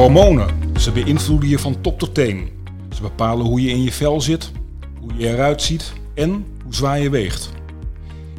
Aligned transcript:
Hormonen, 0.00 0.48
ze 0.78 0.92
beïnvloeden 0.92 1.48
je 1.48 1.58
van 1.58 1.80
top 1.80 1.98
tot 1.98 2.14
teen. 2.14 2.48
Ze 2.94 3.02
bepalen 3.02 3.46
hoe 3.46 3.62
je 3.62 3.70
in 3.70 3.82
je 3.82 3.92
vel 3.92 4.20
zit, 4.20 4.50
hoe 5.00 5.10
je 5.16 5.28
eruit 5.28 5.62
ziet 5.62 5.92
en 6.14 6.46
hoe 6.64 6.74
zwaar 6.74 7.00
je 7.00 7.10
weegt. 7.10 7.50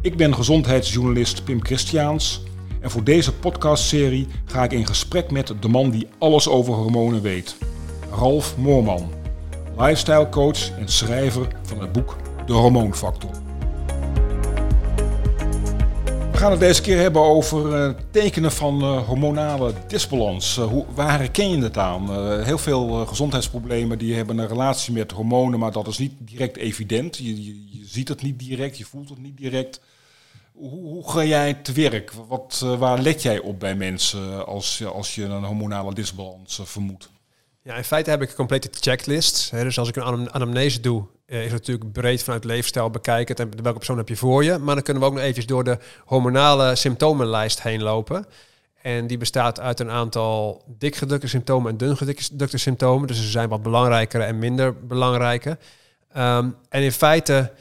Ik 0.01 0.17
ben 0.17 0.35
gezondheidsjournalist 0.35 1.43
Pim 1.43 1.63
Christiaans 1.63 2.43
en 2.79 2.91
voor 2.91 3.03
deze 3.03 3.33
podcastserie 3.33 4.27
ga 4.45 4.63
ik 4.63 4.71
in 4.71 4.87
gesprek 4.87 5.31
met 5.31 5.53
de 5.59 5.67
man 5.67 5.89
die 5.89 6.07
alles 6.17 6.47
over 6.47 6.73
hormonen 6.73 7.21
weet. 7.21 7.55
Ralf 8.11 8.57
Moorman, 8.57 9.11
lifestyle 9.77 10.29
coach 10.29 10.77
en 10.79 10.87
schrijver 10.87 11.47
van 11.61 11.79
het 11.79 11.91
boek 11.91 12.17
De 12.45 12.53
Hormoonfactor. 12.53 13.31
Gaan 16.41 16.51
het 16.51 16.59
deze 16.59 16.81
keer 16.81 16.97
hebben 16.97 17.21
over 17.21 17.87
uh, 17.87 17.93
tekenen 18.11 18.51
van 18.51 18.81
uh, 18.81 19.07
hormonale 19.07 19.73
disbalans. 19.87 20.57
Uh, 20.57 20.65
hoe, 20.65 20.85
waar 20.93 21.19
herken 21.19 21.49
je 21.49 21.63
het 21.63 21.77
aan? 21.77 22.33
heel 22.43 22.57
veel 22.57 23.05
gezondheidsproblemen 23.05 23.97
die 23.97 24.15
hebben 24.15 24.37
een 24.37 24.47
relatie 24.47 24.93
met 24.93 25.11
hormonen, 25.11 25.59
maar 25.59 25.71
dat 25.71 25.87
is 25.87 25.97
niet 25.97 26.13
direct 26.19 26.57
evident. 26.57 27.17
Je, 27.17 27.43
je, 27.43 27.79
je 27.79 27.85
ziet 27.85 28.07
het 28.07 28.21
niet 28.21 28.39
direct, 28.39 28.77
je 28.77 28.85
voelt 28.85 29.09
het 29.09 29.17
niet 29.17 29.37
direct. 29.37 29.81
Hoe, 30.51 30.83
hoe 30.83 31.09
ga 31.09 31.23
jij 31.23 31.53
te 31.53 31.71
werk? 31.71 32.11
Wat, 32.27 32.65
waar 32.77 32.99
let 32.99 33.21
jij 33.21 33.39
op 33.39 33.59
bij 33.59 33.75
mensen 33.75 34.45
als, 34.45 34.85
als 34.85 35.15
je 35.15 35.23
een 35.23 35.43
hormonale 35.43 35.93
disbalans 35.93 36.61
vermoedt? 36.63 37.09
Ja, 37.63 37.75
in 37.75 37.83
feite 37.83 38.09
heb 38.09 38.21
ik 38.21 38.29
een 38.29 38.35
complete 38.35 38.69
checklist. 38.79 39.51
Dus 39.51 39.79
als 39.79 39.89
ik 39.89 39.95
een 39.95 40.33
anamnese 40.33 40.79
doe, 40.79 41.05
uh, 41.25 41.45
is 41.45 41.51
natuurlijk 41.51 41.91
breed 41.91 42.23
vanuit 42.23 42.43
leefstijl 42.43 42.89
bekijken. 42.89 43.35
En 43.35 43.63
welke 43.63 43.77
persoon 43.77 43.97
heb 43.97 44.09
je 44.09 44.15
voor 44.15 44.43
je. 44.43 44.57
Maar 44.57 44.75
dan 44.75 44.83
kunnen 44.83 45.03
we 45.03 45.07
ook 45.07 45.13
nog 45.13 45.21
eventjes 45.21 45.45
door 45.45 45.63
de 45.63 45.77
hormonale 46.05 46.75
symptomenlijst 46.75 47.61
heen 47.61 47.83
lopen. 47.83 48.25
En 48.81 49.07
die 49.07 49.17
bestaat 49.17 49.59
uit 49.59 49.79
een 49.79 49.89
aantal 49.89 50.63
dikgedrukte 50.67 51.27
symptomen 51.27 51.71
en 51.71 51.77
dungedrukte 51.77 52.57
symptomen. 52.57 53.07
Dus 53.07 53.17
er 53.17 53.23
zijn 53.23 53.49
wat 53.49 53.61
belangrijkere 53.63 54.23
en 54.23 54.39
minder 54.39 54.87
belangrijke. 54.87 55.57
Ehm, 56.11 56.49
en 56.69 56.81
in 56.81 56.91
feite 56.91 57.51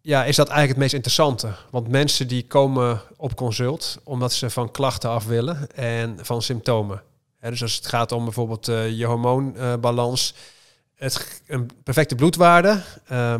ja, 0.00 0.24
is 0.24 0.36
dat 0.36 0.48
eigenlijk 0.48 0.68
het 0.68 0.78
meest 0.78 0.94
interessante. 0.94 1.48
Want 1.70 1.88
mensen 1.88 2.28
die 2.28 2.46
komen 2.46 3.00
op 3.16 3.36
consult 3.36 3.98
omdat 4.04 4.32
ze 4.32 4.50
van 4.50 4.70
klachten 4.70 5.10
af 5.10 5.26
willen 5.26 5.74
en 5.74 6.18
van 6.22 6.42
symptomen. 6.42 7.02
Dus 7.40 7.62
als 7.62 7.74
het 7.74 7.86
gaat 7.86 8.12
om 8.12 8.24
bijvoorbeeld 8.24 8.68
uh, 8.68 8.90
je 8.90 9.06
hormoonbalans, 9.06 10.34
het, 10.94 11.42
een 11.46 11.70
perfecte 11.84 12.14
bloedwaarde 12.14 12.82
uh, 13.12 13.34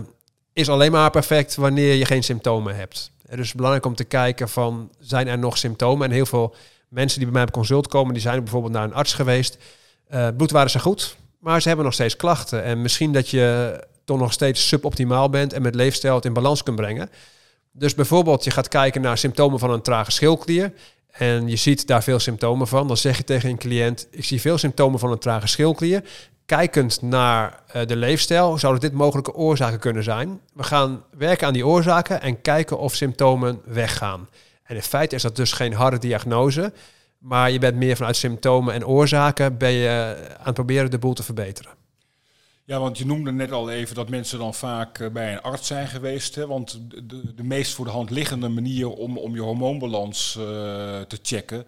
is 0.53 0.69
alleen 0.69 0.93
maar 0.93 1.11
perfect 1.11 1.55
wanneer 1.55 1.95
je 1.95 2.05
geen 2.05 2.23
symptomen 2.23 2.77
hebt. 2.77 3.11
Het 3.27 3.39
is 3.39 3.55
belangrijk 3.55 3.87
om 3.87 3.95
te 3.95 4.05
kijken 4.05 4.49
van, 4.49 4.91
zijn 4.99 5.29
er 5.29 5.39
nog 5.39 5.59
symptomen? 5.59 6.07
En 6.07 6.13
heel 6.15 6.27
veel 6.27 6.55
mensen 6.89 7.19
die 7.19 7.27
bij 7.27 7.37
mij 7.37 7.47
op 7.47 7.53
consult 7.53 7.89
komen, 7.89 8.13
die 8.13 8.23
zijn 8.23 8.43
bijvoorbeeld 8.43 8.73
naar 8.73 8.85
een 8.85 8.95
arts 8.95 9.15
geweest. 9.15 9.59
Bloedwaarden 10.09 10.71
zijn 10.71 10.83
goed, 10.83 11.17
maar 11.39 11.61
ze 11.63 11.69
hebben 11.69 11.85
nog 11.85 11.95
steeds 11.95 12.17
klachten. 12.17 12.63
En 12.63 12.83
misschien 12.83 13.13
dat 13.13 13.29
je 13.29 13.79
toch 14.05 14.19
nog 14.19 14.33
steeds 14.33 14.69
suboptimaal 14.69 15.31
bent 15.31 15.53
en 15.53 15.63
met 15.63 15.75
leefstijl 15.75 16.15
het 16.15 16.25
in 16.25 16.33
balans 16.33 16.63
kunt 16.63 16.77
brengen. 16.77 17.11
Dus 17.73 17.95
bijvoorbeeld, 17.95 18.45
je 18.45 18.51
gaat 18.51 18.69
kijken 18.69 19.01
naar 19.01 19.19
symptomen 19.19 19.59
van 19.59 19.71
een 19.71 19.83
trage 19.83 20.11
schildklier. 20.11 20.73
En 21.13 21.49
je 21.49 21.57
ziet 21.57 21.87
daar 21.87 22.03
veel 22.03 22.19
symptomen 22.19 22.67
van. 22.67 22.87
Dan 22.87 22.97
zeg 22.97 23.17
je 23.17 23.25
tegen 23.25 23.51
een 23.51 23.59
cliënt: 23.59 24.07
Ik 24.11 24.25
zie 24.25 24.41
veel 24.41 24.59
symptomen 24.59 24.99
van 24.99 25.11
een 25.11 25.19
trage 25.19 25.47
schildklier 25.47 26.03
kijkend 26.57 27.03
naar 27.03 27.63
uh, 27.77 27.87
de 27.87 27.97
leefstijl, 27.97 28.59
zouden 28.59 28.81
dit 28.81 28.93
mogelijke 28.93 29.35
oorzaken 29.35 29.79
kunnen 29.79 30.03
zijn. 30.03 30.41
We 30.53 30.63
gaan 30.63 31.05
werken 31.17 31.47
aan 31.47 31.53
die 31.53 31.67
oorzaken 31.67 32.21
en 32.21 32.41
kijken 32.41 32.79
of 32.79 32.95
symptomen 32.95 33.61
weggaan. 33.65 34.29
En 34.63 34.77
in 34.77 34.83
feite 34.83 35.15
is 35.15 35.23
dat 35.23 35.37
dus 35.37 35.53
geen 35.53 35.73
harde 35.73 35.99
diagnose, 35.99 36.73
maar 37.19 37.51
je 37.51 37.59
bent 37.59 37.77
meer 37.77 37.97
vanuit 37.97 38.17
symptomen 38.17 38.75
en 38.75 38.87
oorzaken 38.87 39.57
ben 39.57 39.71
je 39.71 40.17
aan 40.39 40.45
het 40.45 40.55
proberen 40.55 40.91
de 40.91 40.99
boel 40.99 41.15
te 41.15 41.23
verbeteren. 41.23 41.73
Ja, 42.71 42.79
want 42.79 42.99
je 42.99 43.07
noemde 43.07 43.33
net 43.33 43.53
al 43.53 43.71
even 43.71 43.95
dat 43.95 44.09
mensen 44.09 44.39
dan 44.39 44.55
vaak 44.55 44.99
eh, 44.99 45.09
bij 45.09 45.33
een 45.33 45.43
arts 45.43 45.67
zijn 45.67 45.89
geweest. 45.89 46.35
Hè? 46.35 46.47
Want 46.47 46.81
de, 46.89 47.35
de 47.35 47.43
meest 47.43 47.75
voor 47.75 47.85
de 47.85 47.91
hand 47.91 48.11
liggende 48.11 48.49
manier 48.49 48.89
om, 48.89 49.19
om 49.19 49.35
je 49.35 49.41
hormoonbalans 49.41 50.37
uh, 50.39 50.45
te 51.01 51.19
checken, 51.23 51.67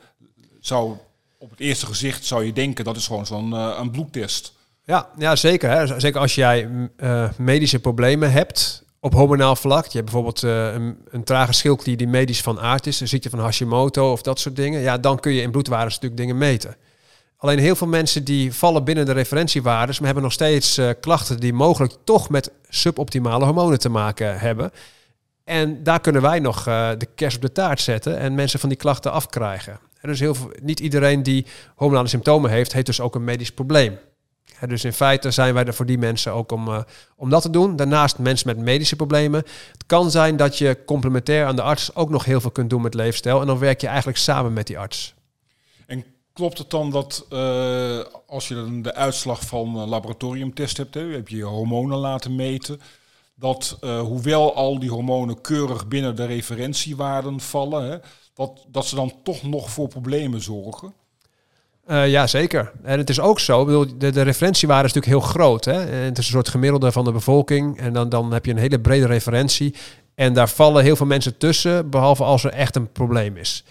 zou 0.61 0.97
op 1.39 1.51
het 1.51 1.61
eerste 1.61 1.87
gezicht 1.87 2.25
zou 2.25 2.45
je 2.45 2.53
denken 2.53 2.85
dat 2.85 2.97
is 2.97 3.07
gewoon 3.07 3.27
zo'n 3.27 3.51
uh, 3.51 3.77
een 3.79 3.91
bloedtest. 3.91 4.53
Ja, 4.85 5.09
ja 5.19 5.37
zeker. 5.37 5.71
Hè. 5.71 6.01
Zeker 6.01 6.21
als 6.21 6.35
jij 6.35 6.69
uh, 6.97 7.29
medische 7.39 7.81
problemen 7.81 8.33
hebt 8.33 8.85
op 9.01 9.13
hormonaal 9.13 9.57
vlak. 9.57 9.87
Je 9.87 9.99
hebt 9.99 10.05
bijvoorbeeld 10.11 10.43
een, 10.43 10.99
een, 11.11 11.25
trage 11.25 11.53
schildklier 11.53 11.97
die 11.97 12.09
medisch 12.09 12.43
van 12.43 12.61
aard 12.61 12.87
is. 12.87 13.01
Een 13.01 13.09
ziekte 13.09 13.31
van 13.31 13.39
Hashimoto 13.39 14.13
of 14.13 14.23
dat 14.23 14.41
soort 14.41 14.57
dingen. 14.57 14.81
Ja, 14.81 14.99
dan 14.99 15.21
kun 15.21 15.33
je 15.33 15.43
in 15.43 15.51
bloedwaardes 15.51 15.95
natuurlijk 15.95 16.21
dingen 16.21 16.39
meten. 16.39 16.77
Alleen 17.43 17.59
heel 17.59 17.77
veel 17.77 17.87
mensen 17.87 18.25
die 18.25 18.55
vallen 18.55 18.85
binnen 18.85 19.07
de 19.07 19.13
referentiewaardes, 19.13 19.97
maar 19.97 20.07
hebben 20.07 20.25
nog 20.25 20.33
steeds 20.33 20.79
uh, 20.79 20.91
klachten 21.01 21.41
die 21.41 21.53
mogelijk 21.53 21.95
toch 22.05 22.29
met 22.29 22.51
suboptimale 22.69 23.45
hormonen 23.45 23.79
te 23.79 23.89
maken 23.89 24.39
hebben. 24.39 24.71
En 25.45 25.83
daar 25.83 26.01
kunnen 26.01 26.23
wij 26.23 26.39
nog 26.39 26.65
de 26.65 27.09
kerst 27.15 27.37
op 27.37 27.43
de 27.43 27.53
taart 27.53 27.81
zetten 27.81 28.19
en 28.19 28.35
mensen 28.35 28.61
van 28.61 28.69
die 28.69 28.79
klachten 28.79 29.13
afkrijgen. 29.13 29.79
En 30.01 30.09
dus 30.09 30.21
heel 30.21 30.35
veel, 30.35 30.51
niet 30.63 30.81
iedereen 30.81 31.23
die 31.23 31.47
hormonale 31.75 32.09
symptomen 32.09 32.51
heeft, 32.51 32.73
heeft 32.73 32.87
dus 32.87 33.01
ook 33.01 33.15
een 33.15 33.25
medisch 33.25 33.53
probleem 33.53 33.99
dus 34.69 34.85
in 34.85 34.93
feite 34.93 35.31
zijn 35.31 35.55
wij 35.55 35.65
er 35.65 35.75
voor 35.75 35.87
die 35.87 35.99
mensen 35.99 36.33
ook 36.33 36.53
om, 36.53 36.69
uh, 36.69 36.79
om 37.17 37.31
dat 37.31 37.43
te 37.43 37.51
doen. 37.51 37.77
Daarnaast 37.77 38.19
mensen 38.19 38.49
met 38.49 38.65
medische 38.65 38.97
problemen. 38.97 39.43
Het 39.73 39.87
kan 39.87 40.11
zijn 40.11 40.37
dat 40.37 40.59
je 40.59 40.79
complementair 40.87 41.47
aan 41.47 41.57
de 41.57 41.63
arts 41.63 41.95
ook 41.95 42.11
nog 42.11 42.25
heel 42.25 42.41
veel 42.41 42.51
kunt 42.51 42.71
doen 42.71 42.83
met 42.83 42.95
leefstijl. 42.95 43.41
En 43.41 43.47
dan 43.47 43.59
werk 43.59 43.81
je 43.81 43.87
eigenlijk 43.87 44.19
samen 44.19 44.53
met 44.53 44.67
die 44.67 44.79
arts. 44.79 45.15
Klopt 46.33 46.59
het 46.59 46.71
dan 46.71 46.91
dat 46.91 47.27
uh, 47.33 47.99
als 48.27 48.49
je 48.49 48.81
de 48.83 48.95
uitslag 48.95 49.41
van 49.41 49.77
een 49.77 49.89
laboratoriumtest 49.89 50.77
hebt, 50.77 50.95
hè, 50.95 51.01
heb 51.01 51.29
je 51.29 51.37
je 51.37 51.45
hormonen 51.45 51.99
laten 51.99 52.37
meten, 52.37 52.81
dat 53.35 53.79
uh, 53.81 54.01
hoewel 54.01 54.55
al 54.55 54.79
die 54.79 54.91
hormonen 54.91 55.41
keurig 55.41 55.89
binnen 55.89 56.17
de 56.17 56.25
referentiewaarden 56.25 57.41
vallen, 57.41 58.03
dat, 58.35 58.65
dat 58.69 58.87
ze 58.87 58.95
dan 58.95 59.13
toch 59.23 59.43
nog 59.43 59.71
voor 59.71 59.89
problemen 59.89 60.41
zorgen? 60.41 60.93
Uh, 61.91 62.11
ja, 62.11 62.27
zeker. 62.27 62.73
En 62.83 62.99
het 62.99 63.11
is 63.11 63.21
ook 63.21 63.41
zo, 63.41 63.65
bedoel, 63.65 63.99
de, 63.99 64.11
de 64.11 64.23
referentiewaarde 64.23 64.89
is 64.89 64.93
natuurlijk 64.93 65.23
heel 65.23 65.33
groot. 65.33 65.65
Hè? 65.65 65.81
Het 65.81 66.19
is 66.19 66.25
een 66.25 66.33
soort 66.33 66.49
gemiddelde 66.49 66.93
van 66.93 67.05
de 67.05 67.13
bevolking. 67.13 67.79
En 67.79 67.93
dan, 67.93 68.09
dan 68.09 68.33
heb 68.33 68.45
je 68.45 68.51
een 68.51 68.59
hele 68.59 68.81
brede 68.81 69.07
referentie. 69.07 69.75
En 70.15 70.35
daar 70.35 70.49
vallen 70.49 70.83
heel 70.83 70.97
veel 70.97 71.07
mensen 71.07 71.37
tussen, 71.37 71.91
behalve 71.91 72.25
als 72.25 72.45
er 72.45 72.53
echt 72.53 72.77
een 72.77 72.93
probleem 72.93 73.37
is. 73.37 73.65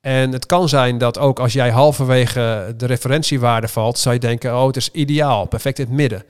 En 0.00 0.32
het 0.32 0.46
kan 0.46 0.68
zijn 0.68 0.98
dat 0.98 1.18
ook 1.18 1.38
als 1.38 1.52
jij 1.52 1.70
halverwege 1.70 2.74
de 2.76 2.86
referentiewaarde 2.86 3.68
valt, 3.68 3.98
zou 3.98 4.14
je 4.14 4.20
denken, 4.20 4.56
oh, 4.56 4.66
het 4.66 4.76
is 4.76 4.90
ideaal, 4.90 5.46
perfect 5.46 5.78
in 5.78 5.84
het 5.84 5.94
midden. 5.94 6.24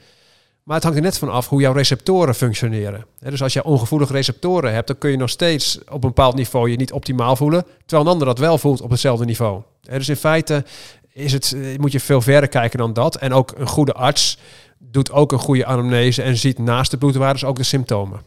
Maar 0.63 0.77
het 0.77 0.85
hangt 0.85 0.99
er 0.99 1.05
net 1.05 1.19
van 1.19 1.31
af 1.31 1.49
hoe 1.49 1.61
jouw 1.61 1.73
receptoren 1.73 2.35
functioneren. 2.35 3.07
Dus 3.19 3.43
als 3.43 3.53
je 3.53 3.65
ongevoelige 3.65 4.13
receptoren 4.13 4.73
hebt, 4.73 4.87
dan 4.87 4.99
kun 4.99 5.11
je 5.11 5.17
nog 5.17 5.31
steeds 5.31 5.79
op 5.79 5.93
een 5.93 6.01
bepaald 6.01 6.35
niveau 6.35 6.71
je 6.71 6.77
niet 6.77 6.93
optimaal 6.93 7.37
voelen, 7.37 7.65
terwijl 7.87 8.03
een 8.03 8.13
ander 8.13 8.27
dat 8.27 8.39
wel 8.39 8.59
voelt 8.59 8.81
op 8.81 8.91
hetzelfde 8.91 9.25
niveau. 9.25 9.63
Dus 9.81 10.09
in 10.09 10.17
feite 10.17 10.65
is 11.13 11.33
het, 11.33 11.53
eh, 11.53 11.79
moet 11.79 11.93
je 11.93 12.01
veel 12.01 12.21
verder 12.21 12.49
kijken 12.49 12.79
dan 12.79 12.93
dat. 12.93 13.17
En 13.17 13.33
ook 13.33 13.53
een 13.57 13.67
goede 13.67 13.93
arts 13.93 14.39
doet 14.79 15.11
ook 15.11 15.33
een 15.33 15.39
goede 15.39 15.67
anamnese 15.67 16.23
en 16.23 16.37
ziet 16.37 16.59
naast 16.59 16.91
de 16.91 16.99
bloedwaardes 16.99 17.45
ook 17.45 17.57
de 17.57 17.63
symptomen. 17.63 18.21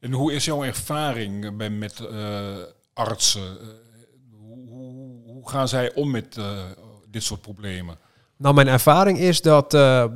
En 0.00 0.12
hoe 0.12 0.32
is 0.32 0.44
jouw 0.44 0.64
ervaring 0.64 1.56
met 1.78 2.00
uh, 2.12 2.46
artsen? 2.92 3.58
Gaan 5.48 5.68
zij 5.68 5.94
om 5.94 6.10
met 6.10 6.36
uh, 6.38 6.44
dit 7.10 7.22
soort 7.22 7.40
problemen? 7.40 7.96
Nou, 8.36 8.54
mijn 8.54 8.68
ervaring 8.68 9.18
is 9.18 9.42
dat, 9.42 9.70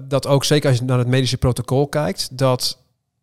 dat 0.09 0.27
ook 0.27 0.45
zeker 0.45 0.69
als 0.69 0.79
je 0.79 0.85
naar 0.85 0.99
het 0.99 1.07
medische 1.07 1.37
protocol 1.37 1.89
kijkt, 1.89 2.39
dat 2.39 2.79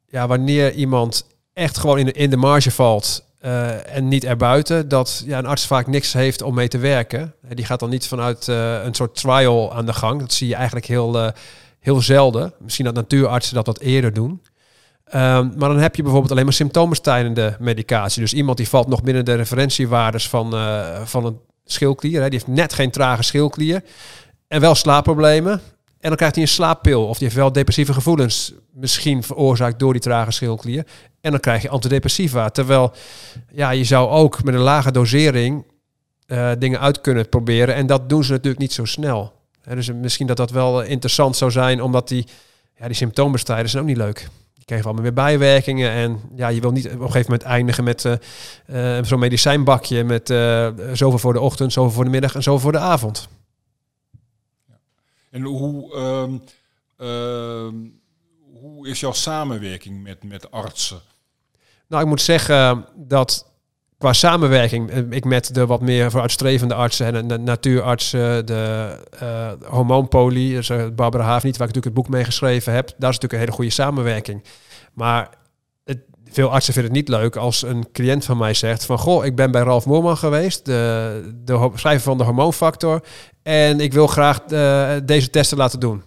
ja, 0.07 0.27
wanneer 0.27 0.73
iemand 0.73 1.25
echt 1.53 1.77
gewoon 1.77 1.97
in 1.97 2.05
de, 2.05 2.11
in 2.11 2.29
de 2.29 2.37
marge 2.37 2.71
valt 2.71 3.23
uh, 3.41 3.95
en 3.95 4.07
niet 4.07 4.23
erbuiten, 4.23 4.87
dat 4.87 5.23
ja, 5.25 5.37
een 5.37 5.45
arts 5.45 5.67
vaak 5.67 5.87
niks 5.87 6.13
heeft 6.13 6.41
om 6.41 6.53
mee 6.53 6.67
te 6.67 6.77
werken. 6.77 7.33
Die 7.53 7.65
gaat 7.65 7.79
dan 7.79 7.89
niet 7.89 8.07
vanuit 8.07 8.47
een 8.47 8.93
soort 8.93 9.15
trial 9.15 9.73
aan 9.73 9.85
de 9.85 9.93
gang. 9.93 10.19
Dat 10.19 10.33
zie 10.33 10.47
je 10.47 10.55
eigenlijk 10.55 10.85
heel, 10.85 11.31
heel 11.79 12.01
zelden. 12.01 12.53
Misschien 12.59 12.85
dat 12.85 12.93
natuurartsen 12.93 13.55
dat 13.55 13.65
wat 13.65 13.79
eerder 13.79 14.13
doen. 14.13 14.29
Um, 15.13 15.53
maar 15.57 15.69
dan 15.69 15.77
heb 15.77 15.95
je 15.95 16.01
bijvoorbeeld 16.01 16.31
alleen 16.31 16.45
maar 16.45 16.53
symptoombestrijdende 16.53 17.55
medicatie. 17.59 18.21
Dus 18.21 18.33
iemand 18.33 18.57
die 18.57 18.69
valt 18.69 18.87
nog 18.87 19.03
binnen 19.03 19.25
de 19.25 19.33
referentiewaardes 19.33 20.29
van, 20.29 20.53
van 21.05 21.25
een 21.25 21.39
schildklier. 21.71 22.21
Hè. 22.21 22.29
Die 22.29 22.39
heeft 22.39 22.51
net 22.51 22.73
geen 22.73 22.91
trage 22.91 23.23
schildklier. 23.23 23.83
En 24.47 24.61
wel 24.61 24.75
slaapproblemen. 24.75 25.61
En 25.99 26.07
dan 26.07 26.15
krijgt 26.15 26.35
hij 26.35 26.43
een 26.43 26.49
slaappil. 26.49 27.07
Of 27.07 27.17
die 27.17 27.27
heeft 27.27 27.39
wel 27.39 27.51
depressieve 27.51 27.93
gevoelens. 27.93 28.53
Misschien 28.73 29.23
veroorzaakt 29.23 29.79
door 29.79 29.93
die 29.93 30.01
trage 30.01 30.31
schildklier. 30.31 30.85
En 31.21 31.31
dan 31.31 31.39
krijg 31.39 31.61
je 31.61 31.69
antidepressiva. 31.69 32.49
Terwijl 32.49 32.93
ja, 33.51 33.69
je 33.69 33.83
zou 33.83 34.09
ook 34.09 34.43
met 34.43 34.53
een 34.53 34.59
lage 34.59 34.91
dosering 34.91 35.65
uh, 36.27 36.51
dingen 36.59 36.79
uit 36.79 37.01
kunnen 37.01 37.29
proberen. 37.29 37.75
En 37.75 37.87
dat 37.87 38.09
doen 38.09 38.23
ze 38.23 38.31
natuurlijk 38.31 38.61
niet 38.61 38.73
zo 38.73 38.85
snel. 38.85 39.33
dus 39.63 39.91
misschien 39.93 40.27
dat 40.27 40.37
dat 40.37 40.51
wel 40.51 40.81
interessant 40.81 41.35
zou 41.35 41.51
zijn, 41.51 41.81
omdat 41.81 42.07
die, 42.07 42.27
ja, 42.75 42.85
die 42.85 42.95
symptoombestrijders 42.95 43.71
zijn 43.71 43.83
ook 43.83 43.89
niet 43.89 43.97
leuk. 43.97 44.27
Krijgt 44.69 44.85
allemaal 44.85 45.03
weer 45.03 45.13
bijwerkingen. 45.13 45.91
En 45.91 46.21
ja, 46.35 46.47
je 46.47 46.61
wil 46.61 46.71
niet 46.71 46.85
op 46.85 46.91
een 46.91 46.99
gegeven 46.99 47.31
moment 47.31 47.43
eindigen 47.43 47.83
met 47.83 48.03
uh, 48.03 48.13
uh, 48.97 49.03
zo'n 49.03 49.19
medicijnbakje. 49.19 50.03
Met 50.03 50.27
zoveel 50.93 51.17
voor 51.17 51.33
de 51.33 51.39
ochtend, 51.39 51.73
zoveel 51.73 51.91
voor 51.91 52.03
de 52.03 52.09
middag 52.09 52.35
en 52.35 52.43
zoveel 52.43 52.59
voor 52.59 52.71
de 52.71 52.77
avond. 52.77 53.27
En 55.29 55.41
hoe, 55.41 55.95
ehm, 55.95 56.37
ehm, 56.97 57.75
hoe 58.59 58.87
is 58.87 58.99
jouw 58.99 59.11
samenwerking 59.11 60.03
met, 60.03 60.23
met 60.23 60.51
artsen? 60.51 61.01
Nou, 61.87 62.03
ik 62.03 62.09
moet 62.09 62.21
zeggen 62.21 62.85
dat 62.95 63.48
qua 63.99 64.13
samenwerking, 64.13 64.89
eh, 64.89 65.03
ik 65.09 65.25
met 65.25 65.53
de 65.53 65.65
wat 65.65 65.81
meer 65.81 66.11
vooruitstrevende 66.11 66.73
artsen 66.73 67.15
en 67.15 67.27
de 67.27 67.37
natuurartsen, 67.37 68.45
de 68.45 68.95
uh, 69.23 69.51
hormoonpolie, 69.65 70.53
dus 70.53 70.69
uh, 70.69 70.85
Barbara 70.95 71.23
Haafniet, 71.23 71.57
waar 71.57 71.67
ik 71.67 71.73
natuurlijk 71.73 71.95
het 71.95 72.05
boek 72.05 72.15
mee 72.15 72.23
geschreven 72.23 72.73
heb, 72.73 72.87
daar 72.87 73.09
is 73.09 73.19
natuurlijk 73.19 73.33
een 73.33 73.39
hele 73.39 73.51
goede 73.51 73.69
samenwerking. 73.69 74.43
Maar 74.93 75.29
het, 75.83 75.99
veel 76.25 76.51
artsen 76.51 76.73
vinden 76.73 76.91
het 76.91 77.01
niet 77.01 77.17
leuk 77.17 77.35
als 77.35 77.61
een 77.61 77.91
cliënt 77.91 78.25
van 78.25 78.37
mij 78.37 78.53
zegt 78.53 78.85
van, 78.85 78.97
goh, 78.97 79.25
ik 79.25 79.35
ben 79.35 79.51
bij 79.51 79.61
Ralf 79.61 79.85
Moorman 79.85 80.17
geweest, 80.17 80.65
de, 80.65 81.33
de 81.43 81.69
schrijver 81.73 82.03
van 82.03 82.17
de 82.17 82.23
hormoonfactor, 82.23 83.03
en 83.43 83.79
ik 83.79 83.93
wil 83.93 84.07
graag 84.07 84.43
deze 85.03 85.29
testen 85.29 85.57
laten 85.57 85.79
doen. 85.79 86.03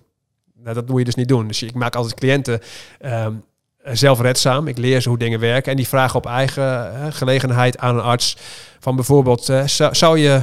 Nou, 0.54 0.74
dat 0.74 0.88
moet 0.88 0.98
je 0.98 1.04
dus 1.04 1.14
niet 1.14 1.28
doen. 1.28 1.46
Dus 1.46 1.62
ik 1.62 1.74
maak 1.74 1.96
altijd 1.96 2.14
cliënten 2.14 2.60
um, 3.00 3.44
zelfredzaam. 3.84 4.66
Ik 4.66 4.78
leer 4.78 5.00
ze 5.00 5.08
hoe 5.08 5.18
dingen 5.18 5.40
werken. 5.40 5.70
En 5.70 5.76
die 5.76 5.88
vragen 5.88 6.16
op 6.16 6.26
eigen 6.26 6.92
uh, 6.92 7.06
gelegenheid 7.10 7.78
aan 7.78 7.96
een 7.96 8.02
arts. 8.02 8.36
Van 8.80 8.96
bijvoorbeeld, 8.96 9.48
uh, 9.48 9.66
zou, 9.92 10.18
je 10.18 10.42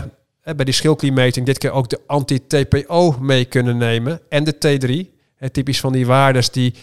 bij 0.56 0.66
die 0.66 0.74
schildkliermeting 0.74 1.46
dit 1.46 1.58
keer 1.58 1.72
ook 1.72 1.90
de 1.90 2.00
anti-TPO 2.08 3.16
mee 3.20 3.46
kunnen 3.46 3.78
nemen? 3.78 4.22
En 4.30 4.44
de 4.44 4.56
T3. 4.56 5.18
typisch 5.52 5.80
van 5.80 5.92
die 5.92 6.06
waardes 6.06 6.50
die, 6.50 6.74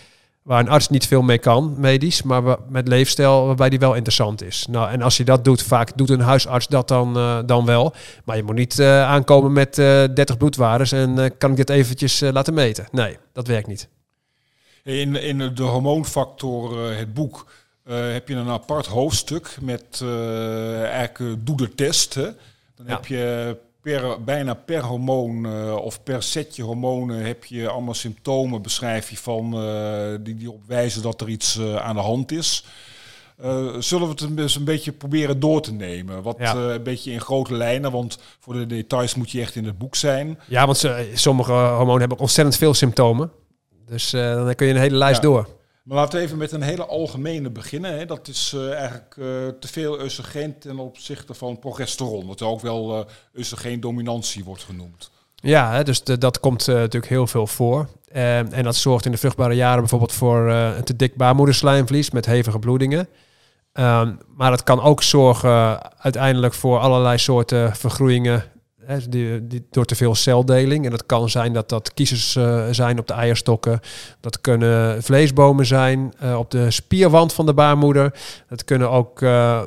waar 0.42 0.60
een 0.60 0.68
arts 0.68 0.88
niet 0.88 1.06
veel 1.06 1.22
mee 1.22 1.38
kan, 1.38 1.74
medisch. 1.78 2.22
Maar 2.22 2.42
met 2.68 2.88
leefstijl 2.88 3.46
waarbij 3.46 3.68
die 3.68 3.78
wel 3.78 3.94
interessant 3.94 4.42
is. 4.42 4.66
Nou, 4.70 4.90
en 4.90 5.02
als 5.02 5.16
je 5.16 5.24
dat 5.24 5.44
doet, 5.44 5.62
vaak 5.62 5.96
doet 5.96 6.10
een 6.10 6.20
huisarts 6.20 6.66
dat 6.66 6.88
dan, 6.88 7.12
dan 7.46 7.64
wel. 7.64 7.94
Maar 8.24 8.36
je 8.36 8.42
moet 8.42 8.54
niet 8.54 8.82
aankomen 8.82 9.52
met 9.52 9.74
30 9.74 10.36
bloedwaardes 10.36 10.92
en 10.92 11.34
kan 11.38 11.50
ik 11.50 11.56
dit 11.56 11.70
eventjes 11.70 12.20
laten 12.20 12.54
meten. 12.54 12.86
Nee, 12.90 13.16
dat 13.32 13.46
werkt 13.46 13.66
niet. 13.66 13.88
In, 14.86 15.16
in 15.16 15.54
de 15.54 15.62
hormoonfactor, 15.62 16.90
uh, 16.90 16.96
het 16.96 17.14
boek, 17.14 17.46
uh, 17.84 18.12
heb 18.12 18.28
je 18.28 18.34
een 18.34 18.48
apart 18.48 18.86
hoofdstuk 18.86 19.56
met 19.60 20.00
uh, 20.02 20.82
eigenlijk 20.82 21.46
doe 21.46 21.56
de 21.56 21.74
test. 21.74 22.14
Hè? 22.14 22.22
Dan 22.76 22.86
ja. 22.86 22.92
heb 22.94 23.06
je 23.06 23.56
per, 23.80 24.24
bijna 24.24 24.54
per 24.54 24.84
hormoon 24.84 25.46
of 25.78 26.02
per 26.02 26.22
setje 26.22 26.62
hormonen 26.62 27.24
heb 27.24 27.44
je 27.44 27.68
allemaal 27.68 27.94
symptomen, 27.94 28.62
beschrijf 28.62 29.10
je 29.10 29.16
van 29.16 29.50
die, 30.22 30.36
die 30.36 30.50
op 30.50 30.60
wijzen 30.66 31.02
dat 31.02 31.20
er 31.20 31.28
iets 31.28 31.60
aan 31.78 31.94
de 31.94 32.00
hand 32.02 32.32
is. 32.32 32.64
Uh, 33.44 33.74
zullen 33.78 34.08
we 34.08 34.24
het 34.24 34.36
dus 34.36 34.56
een 34.56 34.64
beetje 34.64 34.92
proberen 34.92 35.40
door 35.40 35.60
te 35.60 35.72
nemen? 35.72 36.22
Wat 36.22 36.36
ja. 36.38 36.54
uh, 36.54 36.72
een 36.72 36.82
beetje 36.82 37.12
in 37.12 37.20
grote 37.20 37.54
lijnen, 37.54 37.92
want 37.92 38.18
voor 38.40 38.54
de 38.54 38.66
details 38.66 39.14
moet 39.14 39.30
je 39.30 39.40
echt 39.40 39.54
in 39.54 39.64
het 39.64 39.78
boek 39.78 39.94
zijn. 39.94 40.38
Ja, 40.46 40.66
want 40.66 40.90
sommige 41.14 41.52
hormonen 41.52 42.00
hebben 42.00 42.18
ontzettend 42.18 42.56
veel 42.56 42.74
symptomen. 42.74 43.30
Dus 43.86 44.14
uh, 44.14 44.34
dan 44.34 44.54
kun 44.54 44.66
je 44.66 44.74
een 44.74 44.80
hele 44.80 44.96
lijst 44.96 45.22
ja. 45.22 45.28
door. 45.28 45.48
Maar 45.82 45.96
laten 45.96 46.18
we 46.18 46.24
even 46.24 46.38
met 46.38 46.52
een 46.52 46.62
hele 46.62 46.86
algemene 46.86 47.50
beginnen. 47.50 47.98
Hè. 47.98 48.06
Dat 48.06 48.28
is 48.28 48.52
uh, 48.56 48.72
eigenlijk 48.72 49.16
uh, 49.18 49.26
te 49.60 49.68
veel 49.68 50.02
oestrogeen 50.02 50.58
ten 50.58 50.78
opzichte 50.78 51.34
van 51.34 51.58
progesteron. 51.58 52.26
Wat 52.26 52.42
ook 52.42 52.60
wel 52.60 53.06
uh, 53.32 53.80
dominantie 53.80 54.44
wordt 54.44 54.62
genoemd. 54.62 55.10
Ja, 55.34 55.72
hè, 55.72 55.84
dus 55.84 56.04
de, 56.04 56.18
dat 56.18 56.40
komt 56.40 56.66
natuurlijk 56.66 57.08
heel 57.08 57.26
veel 57.26 57.46
voor. 57.46 57.88
en 58.08 58.62
dat 58.62 58.76
zorgt 58.76 59.04
in 59.04 59.12
de 59.12 59.18
vruchtbare 59.18 59.54
jaren 59.54 59.80
bijvoorbeeld 59.80 60.12
voor 60.12 60.50
een 60.50 60.84
te 60.84 60.96
dik 60.96 61.16
baarmoederslijmvlies 61.16 62.10
met 62.10 62.26
hevige 62.26 62.58
bloedingen. 62.58 63.08
Um, 63.78 64.18
maar 64.36 64.50
het 64.50 64.62
kan 64.62 64.82
ook 64.82 65.02
zorgen 65.02 65.80
uiteindelijk 66.00 66.54
voor 66.54 66.78
allerlei 66.78 67.18
soorten 67.18 67.76
vergroeien 67.76 68.42
door 69.70 69.84
te 69.84 69.94
veel 69.94 70.14
celdeling. 70.14 70.84
En 70.84 70.90
dat 70.90 71.06
kan 71.06 71.30
zijn 71.30 71.52
dat 71.52 71.68
dat 71.68 71.94
kiezers 71.94 72.34
uh, 72.34 72.66
zijn 72.70 72.98
op 72.98 73.06
de 73.06 73.12
eierstokken. 73.12 73.80
Dat 74.20 74.40
kunnen 74.40 75.02
vleesbomen 75.02 75.66
zijn 75.66 76.14
uh, 76.22 76.38
op 76.38 76.50
de 76.50 76.70
spierwand 76.70 77.32
van 77.32 77.46
de 77.46 77.54
baarmoeder. 77.54 78.18
Dat 78.48 78.64
kunnen 78.64 78.90
ook 78.90 79.20
uh, 79.20 79.62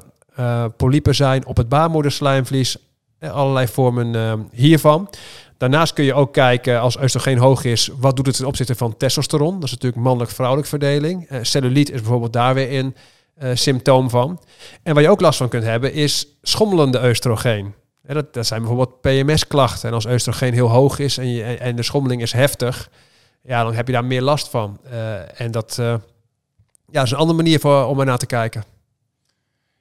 polypen 0.77 1.15
zijn 1.15 1.45
op 1.45 1.57
het 1.57 1.69
baarmoederslijmvlies. 1.69 2.77
allerlei 3.19 3.67
vormen 3.67 4.47
hiervan. 4.51 5.09
Daarnaast 5.57 5.93
kun 5.93 6.03
je 6.03 6.13
ook 6.13 6.33
kijken, 6.33 6.81
als 6.81 6.97
oestrogeen 6.97 7.37
hoog 7.37 7.63
is, 7.63 7.89
wat 7.99 8.15
doet 8.15 8.25
het 8.25 8.35
ten 8.35 8.45
opzichte 8.45 8.75
van 8.75 8.97
testosteron? 8.97 9.53
Dat 9.53 9.63
is 9.63 9.71
natuurlijk 9.71 10.01
mannelijk-vrouwelijk 10.01 10.67
verdeling. 10.67 11.27
celluliet 11.41 11.89
is 11.89 11.99
bijvoorbeeld 11.99 12.33
daar 12.33 12.53
weer 12.53 12.69
in 12.69 12.95
symptoom 13.53 14.09
van. 14.09 14.41
En 14.83 14.93
waar 14.93 15.03
je 15.03 15.09
ook 15.09 15.21
last 15.21 15.37
van 15.37 15.49
kunt 15.49 15.63
hebben, 15.63 15.93
is 15.93 16.27
schommelende 16.41 17.07
oestrogeen. 17.07 17.73
Dat, 18.01 18.47
zijn 18.47 18.61
bijvoorbeeld 18.61 19.01
PMS-klachten. 19.01 19.89
En 19.89 19.95
als 19.95 20.05
oestrogeen 20.05 20.53
heel 20.53 20.69
hoog 20.69 20.99
is 20.99 21.17
en, 21.17 21.27
je, 21.27 21.43
en 21.43 21.75
de 21.75 21.83
schommeling 21.83 22.21
is 22.21 22.31
heftig, 22.31 22.89
ja, 23.41 23.63
dan 23.63 23.73
heb 23.73 23.87
je 23.87 23.93
daar 23.93 24.05
meer 24.05 24.21
last 24.21 24.47
van. 24.47 24.79
Uh, 24.85 25.41
en 25.41 25.51
dat 25.51 25.77
uh, 25.79 25.95
ja, 26.91 27.01
is 27.01 27.11
een 27.11 27.17
andere 27.17 27.37
manier 27.37 27.59
voor, 27.59 27.85
om 27.85 27.99
er 27.99 28.05
naar 28.05 28.17
te 28.17 28.25
kijken. 28.25 28.63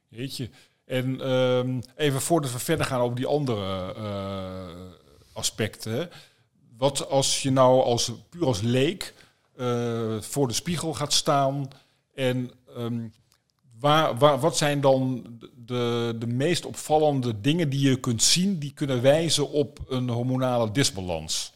Jeetje. 0.09 0.51
En 0.85 1.31
um, 1.31 1.81
even 1.97 2.21
voordat 2.21 2.53
we 2.53 2.59
verder 2.59 2.87
gaan 2.87 3.01
over 3.01 3.17
die 3.17 3.27
andere 3.27 3.95
uh, 3.97 4.93
aspecten. 5.33 6.11
Wat 6.77 7.09
als 7.09 7.43
je 7.43 7.51
nou 7.51 7.83
als, 7.83 8.13
puur 8.31 8.47
als 8.47 8.61
leek 8.61 9.15
voor 10.21 10.49
de 10.49 10.55
spiegel 10.55 10.95
gaat 10.95 11.13
staan 11.13 11.69
en 12.15 12.51
um, 12.77 13.13
Waar, 13.81 14.39
wat 14.39 14.57
zijn 14.57 14.81
dan 14.81 15.27
de, 15.67 16.17
de 16.19 16.27
meest 16.27 16.67
opvallende 16.67 17.41
dingen 17.41 17.69
die 17.69 17.89
je 17.89 18.01
kunt 18.01 18.23
zien, 18.23 18.59
die 18.59 18.73
kunnen 18.75 19.03
wijzen 19.03 19.51
op 19.51 19.79
een 19.89 20.09
hormonale 20.09 20.71
disbalans? 20.71 21.53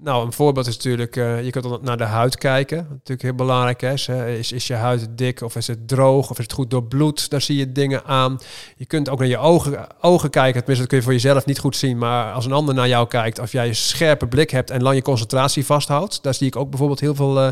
Nou, 0.00 0.26
een 0.26 0.32
voorbeeld 0.32 0.66
is 0.66 0.76
natuurlijk, 0.76 1.16
uh, 1.16 1.44
je 1.44 1.50
kunt 1.50 1.82
naar 1.82 1.96
de 1.96 2.04
huid 2.04 2.36
kijken. 2.36 2.76
Wat 2.76 2.88
natuurlijk 2.88 3.22
heel 3.22 3.34
belangrijk 3.34 3.82
is. 3.82 4.08
Is, 4.08 4.52
is 4.52 4.66
je 4.66 4.74
huid 4.74 5.08
dik 5.10 5.40
of 5.40 5.56
is 5.56 5.66
het 5.66 5.88
droog 5.88 6.30
of 6.30 6.38
is 6.38 6.44
het 6.44 6.52
goed 6.52 6.70
doorbloed? 6.70 7.30
Daar 7.30 7.40
zie 7.40 7.56
je 7.56 7.72
dingen 7.72 8.04
aan. 8.04 8.38
Je 8.76 8.86
kunt 8.86 9.08
ook 9.08 9.18
naar 9.18 9.28
je 9.28 9.38
ogen, 9.38 9.86
ogen 10.00 10.30
kijken. 10.30 10.58
Tenminste, 10.58 10.80
dat 10.80 10.88
kun 10.88 10.96
je 10.96 11.04
voor 11.04 11.12
jezelf 11.12 11.46
niet 11.46 11.58
goed 11.58 11.76
zien. 11.76 11.98
Maar 11.98 12.32
als 12.32 12.44
een 12.44 12.52
ander 12.52 12.74
naar 12.74 12.88
jou 12.88 13.08
kijkt, 13.08 13.38
of 13.38 13.52
jij 13.52 13.68
een 13.68 13.76
scherpe 13.76 14.26
blik 14.26 14.50
hebt 14.50 14.70
en 14.70 14.82
lang 14.82 14.96
je 14.96 15.02
concentratie 15.02 15.64
vasthoudt. 15.64 16.22
Daar 16.22 16.34
zie 16.34 16.46
ik 16.46 16.56
ook 16.56 16.68
bijvoorbeeld 16.70 17.00
heel 17.00 17.14
veel 17.14 17.44
uh, 17.44 17.48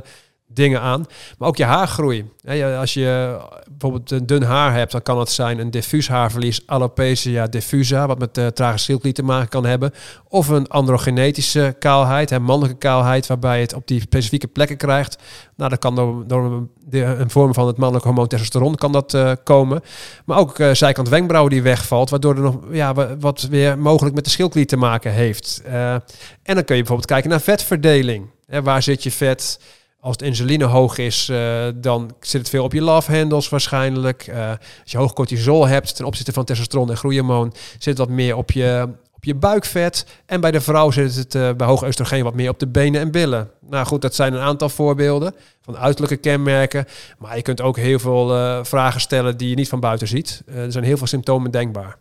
dingen 0.49 0.81
aan. 0.81 1.07
Maar 1.39 1.49
ook 1.49 1.57
je 1.57 1.65
haargroei. 1.65 2.31
Als 2.79 2.95
je 2.95 3.39
bijvoorbeeld 3.71 4.11
een 4.11 4.27
dun 4.27 4.43
haar 4.43 4.73
hebt, 4.73 4.93
dan 4.93 5.03
kan 5.03 5.19
het 5.19 5.31
zijn 5.31 5.59
een 5.59 5.71
diffuus 5.71 6.09
haarverlies, 6.09 6.67
alopecia 6.67 7.47
diffusa, 7.47 8.07
wat 8.07 8.19
met 8.19 8.39
uh, 8.39 8.47
trage 8.47 8.79
schildklier 8.79 9.15
te 9.15 9.23
maken 9.23 9.49
kan 9.49 9.65
hebben. 9.65 9.93
Of 10.29 10.49
een 10.49 10.69
androgenetische 10.69 11.77
kaalheid, 11.79 12.39
mannelijke 12.39 12.79
kaalheid, 12.79 13.27
waarbij 13.27 13.61
het 13.61 13.75
op 13.75 13.87
die 13.87 14.01
specifieke 14.01 14.47
plekken 14.47 14.77
krijgt. 14.77 15.19
Nou, 15.57 15.71
dat 15.71 15.79
kan 15.79 15.95
door, 15.95 16.25
door 16.27 16.69
een 16.91 17.31
vorm 17.31 17.55
van 17.55 17.67
het 17.67 17.77
mannelijke 17.77 18.09
hormoon 18.09 18.29
testosteron 18.29 18.75
kan 18.75 18.93
dat 18.93 19.15
uh, 19.15 19.33
komen. 19.45 19.81
Maar 20.25 20.39
ook 20.39 20.57
zijkant 20.73 21.09
wenkbrauwen 21.09 21.53
die 21.53 21.63
wegvalt, 21.63 22.11
waardoor 22.11 22.35
er 22.35 22.43
nog 22.43 22.59
ja, 22.71 23.17
wat 23.19 23.43
weer 23.51 23.79
mogelijk 23.79 24.15
met 24.15 24.25
de 24.25 24.31
schildklier 24.31 24.67
te 24.67 24.77
maken 24.77 25.13
heeft. 25.13 25.63
en 25.65 26.03
dan 26.43 26.65
kun 26.65 26.77
je 26.77 26.83
bijvoorbeeld 26.83 27.07
kijken 27.07 27.31
naar 27.31 27.41
vetverdeling. 27.41 28.27
Waar 28.63 28.83
zit 28.83 29.03
je 29.03 29.11
vet? 29.11 29.59
Als 30.07 30.17
de 30.17 30.25
insuline 30.25 30.65
hoog 30.65 30.99
is, 30.99 31.29
uh, 31.29 31.67
dan 31.75 32.15
zit 32.21 32.41
het 32.41 32.51
veel 32.51 32.65
op 32.65 32.73
je 32.73 32.83
love 32.83 33.17
handles 33.17 33.49
waarschijnlijk. 33.49 34.27
Uh, 34.27 34.49
als 34.83 34.93
je 34.93 34.99
hoog 34.99 35.13
cortisol 35.13 35.67
hebt 35.67 35.97
ten 35.97 36.05
opzichte 36.05 36.33
van 36.33 36.45
testosteron 36.45 36.91
en 36.91 36.97
groeihormoon, 36.97 37.55
zit 37.79 37.99
wat 37.99 38.09
meer 38.09 38.37
op 38.37 38.51
je, 38.51 38.89
op 39.13 39.25
je 39.25 39.35
buikvet. 39.35 40.07
En 40.27 40.41
bij 40.41 40.51
de 40.51 40.61
vrouw 40.61 40.91
zit 40.91 41.15
het 41.15 41.35
uh, 41.35 41.53
bij 41.53 41.67
hoog 41.67 41.85
oestrogeen 41.85 42.25
wat 42.25 42.35
meer 42.35 42.51
op 42.51 42.59
de 42.59 42.67
benen 42.67 43.01
en 43.01 43.11
billen. 43.11 43.51
Nou 43.61 43.87
goed, 43.87 44.03
dat 44.03 44.15
zijn 44.15 44.33
een 44.33 44.41
aantal 44.41 44.69
voorbeelden 44.69 45.35
van 45.63 45.77
uiterlijke 45.77 46.17
kenmerken. 46.17 46.87
Maar 47.19 47.37
je 47.37 47.43
kunt 47.43 47.61
ook 47.61 47.77
heel 47.77 47.99
veel 47.99 48.65
vragen 48.65 49.01
stellen 49.01 49.37
die 49.37 49.49
je 49.49 49.55
niet 49.55 49.69
van 49.69 49.81
buiten 49.81 50.09
ziet. 50.09 50.43
er 50.47 50.73
zijn 50.73 50.85
heel 50.85 50.97
veel 50.97 51.07
symptomen 51.07 51.51
denkbaar. 51.51 51.97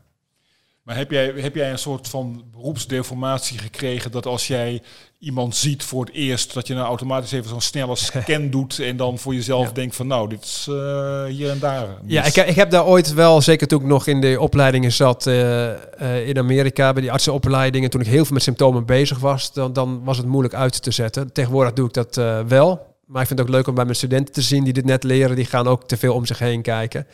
Maar 0.85 0.95
heb 0.95 1.11
jij, 1.11 1.33
heb 1.35 1.55
jij 1.55 1.71
een 1.71 1.79
soort 1.79 2.07
van 2.07 2.43
beroepsdeformatie 2.51 3.57
gekregen 3.57 4.11
dat 4.11 4.25
als 4.25 4.47
jij 4.47 4.81
iemand 5.25 5.55
ziet 5.55 5.83
voor 5.83 6.05
het 6.05 6.13
eerst, 6.13 6.53
dat 6.53 6.67
je 6.67 6.73
nou 6.73 6.87
automatisch 6.87 7.31
even 7.31 7.49
zo'n 7.49 7.61
snelle 7.61 7.95
scan 7.95 8.49
doet 8.55 8.79
en 8.79 8.97
dan 8.97 9.17
voor 9.17 9.33
jezelf 9.33 9.71
denkt 9.71 9.95
van 9.95 10.07
nou, 10.07 10.29
dit 10.29 10.43
is 10.43 10.67
uh, 10.69 11.25
hier 11.25 11.49
en 11.49 11.59
daar. 11.59 11.87
Ja, 12.05 12.23
ik, 12.23 12.35
ik, 12.35 12.55
heb 12.55 12.69
daar 12.69 12.85
ooit 12.85 13.13
wel, 13.13 13.41
zeker 13.41 13.67
toen 13.67 13.81
ik 13.81 13.87
nog 13.87 14.07
in 14.07 14.21
de 14.21 14.39
opleidingen 14.39 14.91
zat 14.91 15.25
uh, 15.25 15.67
uh, 15.67 16.27
in 16.27 16.37
Amerika, 16.37 16.93
bij 16.93 17.01
die 17.01 17.11
artsenopleidingen, 17.11 17.89
toen 17.89 18.01
ik 18.01 18.07
heel 18.07 18.25
veel 18.25 18.33
met 18.33 18.43
symptomen 18.43 18.85
bezig 18.85 19.19
was, 19.19 19.53
dan, 19.53 19.73
dan 19.73 20.03
was 20.03 20.17
het 20.17 20.25
moeilijk 20.25 20.53
uit 20.53 20.81
te 20.81 20.91
zetten. 20.91 21.33
Tegenwoordig 21.33 21.73
doe 21.73 21.87
ik 21.87 21.93
dat 21.93 22.15
wel. 22.47 22.93
Maar 23.05 23.21
ik 23.21 23.27
vind 23.27 23.39
het 23.39 23.47
ook 23.47 23.55
leuk 23.55 23.67
om 23.67 23.75
bij 23.75 23.83
mijn 23.83 23.95
studenten 23.95 24.33
te 24.33 24.41
zien 24.41 24.63
die 24.63 24.73
dit 24.73 24.85
net 24.85 25.03
leren. 25.03 25.35
Die 25.35 25.45
gaan 25.45 25.67
ook 25.67 25.87
te 25.87 25.97
veel 25.97 26.13
om 26.13 26.25
zich 26.25 26.39
heen 26.39 26.61
kijken. 26.61 27.07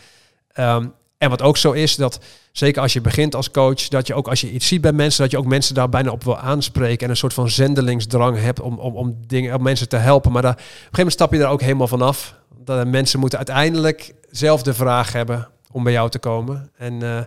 Um, 0.60 0.94
en 1.18 1.30
wat 1.30 1.42
ook 1.42 1.58
zo 1.58 1.72
is, 1.72 1.96
dat 1.96 2.20
zeker 2.52 2.82
als 2.82 2.94
je 2.94 3.02
begint 3.02 3.36
als 3.36 3.52
coach, 3.52 3.88
dat 3.88 4.08
je 4.08 4.14
ook 4.14 4.28
als 4.28 4.42
je 4.42 4.52
iets 4.52 4.68
ziet 4.68 4.82
bij 4.82 4.92
mensen, 4.92 5.22
dat 5.22 5.32
je 5.32 5.38
ook 5.38 5.46
mensen 5.46 5.76
daar 5.76 5.90
bijna 5.90 6.12
op 6.12 6.24
wil 6.24 6.38
aanspreken 6.38 7.04
en 7.06 7.10
een 7.10 7.18
soort 7.18 7.34
van 7.34 7.50
zendelingsdrang 7.50 8.40
hebt 8.40 8.60
om, 8.60 8.80
om, 8.80 8.96
om, 8.96 9.18
dingen, 9.28 9.56
om 9.56 9.64
mensen 9.64 9.90
te 9.90 9.96
helpen. 9.96 10.32
Maar 10.32 10.42
daar, 10.42 10.52
op 10.52 10.58
een 10.58 10.66
gegeven 10.66 10.90
moment 10.92 11.14
stap 11.14 11.32
je 11.34 11.40
daar 11.40 11.52
ook 11.52 11.62
helemaal 11.62 11.88
vanaf. 11.88 12.36
Dat 12.64 12.88
mensen 12.88 13.20
moeten 13.20 13.38
uiteindelijk 13.38 14.14
zelf 14.30 14.64
de 14.64 14.74
vraag 14.74 15.14
hebben 15.14 15.48
om 15.72 15.84
bij 15.84 15.94
jou 15.94 16.10
te 16.10 16.20
komen. 16.20 16.72
En 16.78 16.94
uh, 16.94 17.22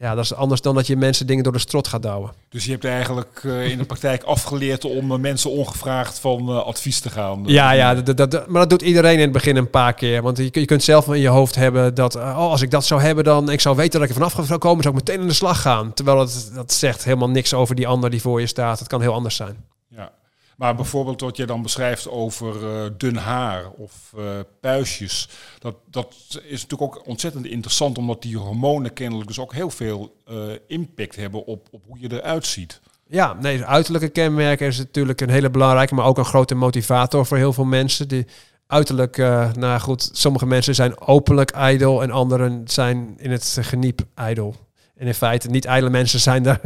Ja, 0.00 0.14
dat 0.14 0.24
is 0.24 0.34
anders 0.34 0.60
dan 0.60 0.74
dat 0.74 0.86
je 0.86 0.96
mensen 0.96 1.26
dingen 1.26 1.44
door 1.44 1.52
de 1.52 1.58
strot 1.58 1.88
gaat 1.88 2.02
douwen. 2.02 2.32
Dus 2.48 2.64
je 2.64 2.70
hebt 2.70 2.84
eigenlijk 2.84 3.42
uh, 3.46 3.70
in 3.70 3.78
de 3.78 3.84
praktijk 3.84 4.22
afgeleerd 4.22 4.84
om 4.84 5.12
uh, 5.12 5.18
mensen 5.18 5.50
ongevraagd 5.50 6.18
van 6.18 6.50
uh, 6.50 6.56
advies 6.56 7.00
te 7.00 7.10
gaan. 7.10 7.42
Ja, 7.46 7.70
ja 7.70 7.94
dat, 7.94 8.16
dat, 8.16 8.30
dat, 8.30 8.46
maar 8.46 8.60
dat 8.60 8.70
doet 8.70 8.82
iedereen 8.82 9.14
in 9.14 9.20
het 9.20 9.32
begin 9.32 9.56
een 9.56 9.70
paar 9.70 9.94
keer. 9.94 10.22
Want 10.22 10.36
je, 10.36 10.48
je 10.52 10.64
kunt 10.64 10.82
zelf 10.82 11.08
in 11.08 11.20
je 11.20 11.28
hoofd 11.28 11.54
hebben 11.54 11.94
dat, 11.94 12.16
oh, 12.16 12.36
als 12.36 12.62
ik 12.62 12.70
dat 12.70 12.84
zou 12.84 13.00
hebben, 13.00 13.24
dan 13.24 13.50
ik 13.50 13.60
zou 13.60 13.76
weten 13.76 14.00
dat 14.00 14.08
ik 14.08 14.16
er 14.16 14.22
vanaf 14.22 14.46
zou 14.46 14.58
komen, 14.58 14.82
zou 14.82 14.96
ik 14.96 15.04
meteen 15.04 15.20
aan 15.20 15.28
de 15.28 15.34
slag 15.34 15.60
gaan. 15.60 15.94
Terwijl 15.94 16.18
het, 16.18 16.50
dat 16.54 16.72
zegt 16.72 17.04
helemaal 17.04 17.30
niks 17.30 17.54
over 17.54 17.74
die 17.74 17.86
ander 17.86 18.10
die 18.10 18.20
voor 18.20 18.40
je 18.40 18.46
staat. 18.46 18.78
Het 18.78 18.88
kan 18.88 19.00
heel 19.00 19.14
anders 19.14 19.36
zijn. 19.36 19.64
Ja. 19.88 20.12
Maar 20.58 20.74
bijvoorbeeld 20.74 21.20
wat 21.20 21.36
je 21.36 21.46
dan 21.46 21.62
beschrijft 21.62 22.08
over 22.08 22.62
uh, 22.62 22.90
dun 22.96 23.16
haar 23.16 23.70
of 23.70 24.12
uh, 24.18 24.24
puistjes, 24.60 25.28
dat, 25.58 25.74
dat 25.90 26.14
is 26.42 26.62
natuurlijk 26.62 26.82
ook 26.82 27.06
ontzettend 27.06 27.46
interessant, 27.46 27.98
omdat 27.98 28.22
die 28.22 28.36
hormonen 28.36 28.92
kennelijk 28.92 29.28
dus 29.28 29.38
ook 29.38 29.52
heel 29.52 29.70
veel 29.70 30.14
uh, 30.30 30.36
impact 30.66 31.16
hebben 31.16 31.46
op, 31.46 31.68
op 31.70 31.82
hoe 31.86 32.00
je 32.00 32.12
eruit 32.12 32.46
ziet. 32.46 32.80
Ja, 33.06 33.32
nee, 33.40 33.64
uiterlijke 33.64 34.08
kenmerken 34.08 34.66
is 34.66 34.78
natuurlijk 34.78 35.20
een 35.20 35.30
hele 35.30 35.50
belangrijke, 35.50 35.94
maar 35.94 36.06
ook 36.06 36.18
een 36.18 36.24
grote 36.24 36.54
motivator 36.54 37.26
voor 37.26 37.36
heel 37.36 37.52
veel 37.52 37.64
mensen. 37.64 38.08
Die 38.08 38.26
uiterlijk, 38.66 39.16
nou 39.56 39.80
goed, 39.80 40.10
sommige 40.12 40.46
mensen 40.46 40.74
zijn 40.74 41.00
openlijk 41.00 41.50
ijdel 41.50 42.02
en 42.02 42.10
anderen 42.10 42.62
zijn 42.64 43.14
in 43.18 43.30
het 43.30 43.58
geniep 43.60 44.00
ijdel. 44.14 44.54
En 44.96 45.06
in 45.06 45.14
feite, 45.14 45.48
niet 45.48 45.64
ijdele 45.64 45.90
mensen 45.90 46.20
zijn 46.20 46.42
daar 46.42 46.60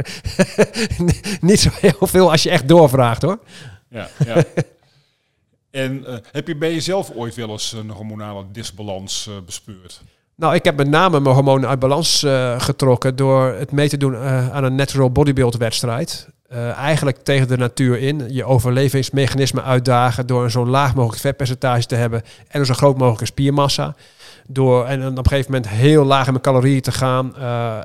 niet 1.41 1.59
zo 1.59 1.69
heel 1.73 2.07
veel 2.07 2.31
als 2.31 2.43
je 2.43 2.49
echt 2.49 2.67
doorvraagt 2.67 3.21
hoor 3.21 3.39
ja, 3.93 4.09
ja. 4.25 4.43
en 5.83 6.03
uh, 6.07 6.15
heb 6.31 6.47
je 6.47 6.55
bij 6.55 6.73
jezelf 6.73 7.11
ooit 7.15 7.35
wel 7.35 7.49
eens 7.49 7.71
een 7.71 7.89
hormonale 7.89 8.45
disbalans 8.51 9.27
uh, 9.29 9.35
bespeurd? 9.45 10.01
Nou, 10.35 10.55
ik 10.55 10.63
heb 10.63 10.75
met 10.75 10.89
name 10.89 11.19
mijn 11.19 11.35
hormonen 11.35 11.69
uit 11.69 11.79
balans 11.79 12.23
uh, 12.23 12.59
getrokken 12.59 13.15
door 13.15 13.45
het 13.45 13.71
mee 13.71 13.89
te 13.89 13.97
doen 13.97 14.17
aan 14.17 14.63
een 14.63 14.75
natural 14.75 15.11
bodybuild 15.11 15.57
wedstrijd. 15.57 16.27
eigenlijk 16.75 17.17
tegen 17.17 17.47
de 17.47 17.57
natuur 17.57 17.99
in. 17.99 18.33
Je 18.33 18.45
overlevingsmechanisme 18.45 19.61
uitdagen 19.61 20.27
door 20.27 20.43
een 20.43 20.51
zo 20.51 20.65
laag 20.65 20.95
mogelijk 20.95 21.21
vetpercentage 21.21 21.85
te 21.85 21.95
hebben 21.95 22.21
en 22.47 22.59
een 22.59 22.65
zo 22.65 22.73
groot 22.73 22.97
mogelijke 22.97 23.25
spiermassa. 23.25 23.95
Door 24.47 24.85
en 24.85 25.07
op 25.07 25.17
een 25.17 25.27
gegeven 25.27 25.51
moment 25.51 25.69
heel 25.71 26.03
laag 26.03 26.25
in 26.25 26.31
mijn 26.31 26.43
calorieën 26.43 26.81
te 26.81 26.91
gaan, 26.91 27.35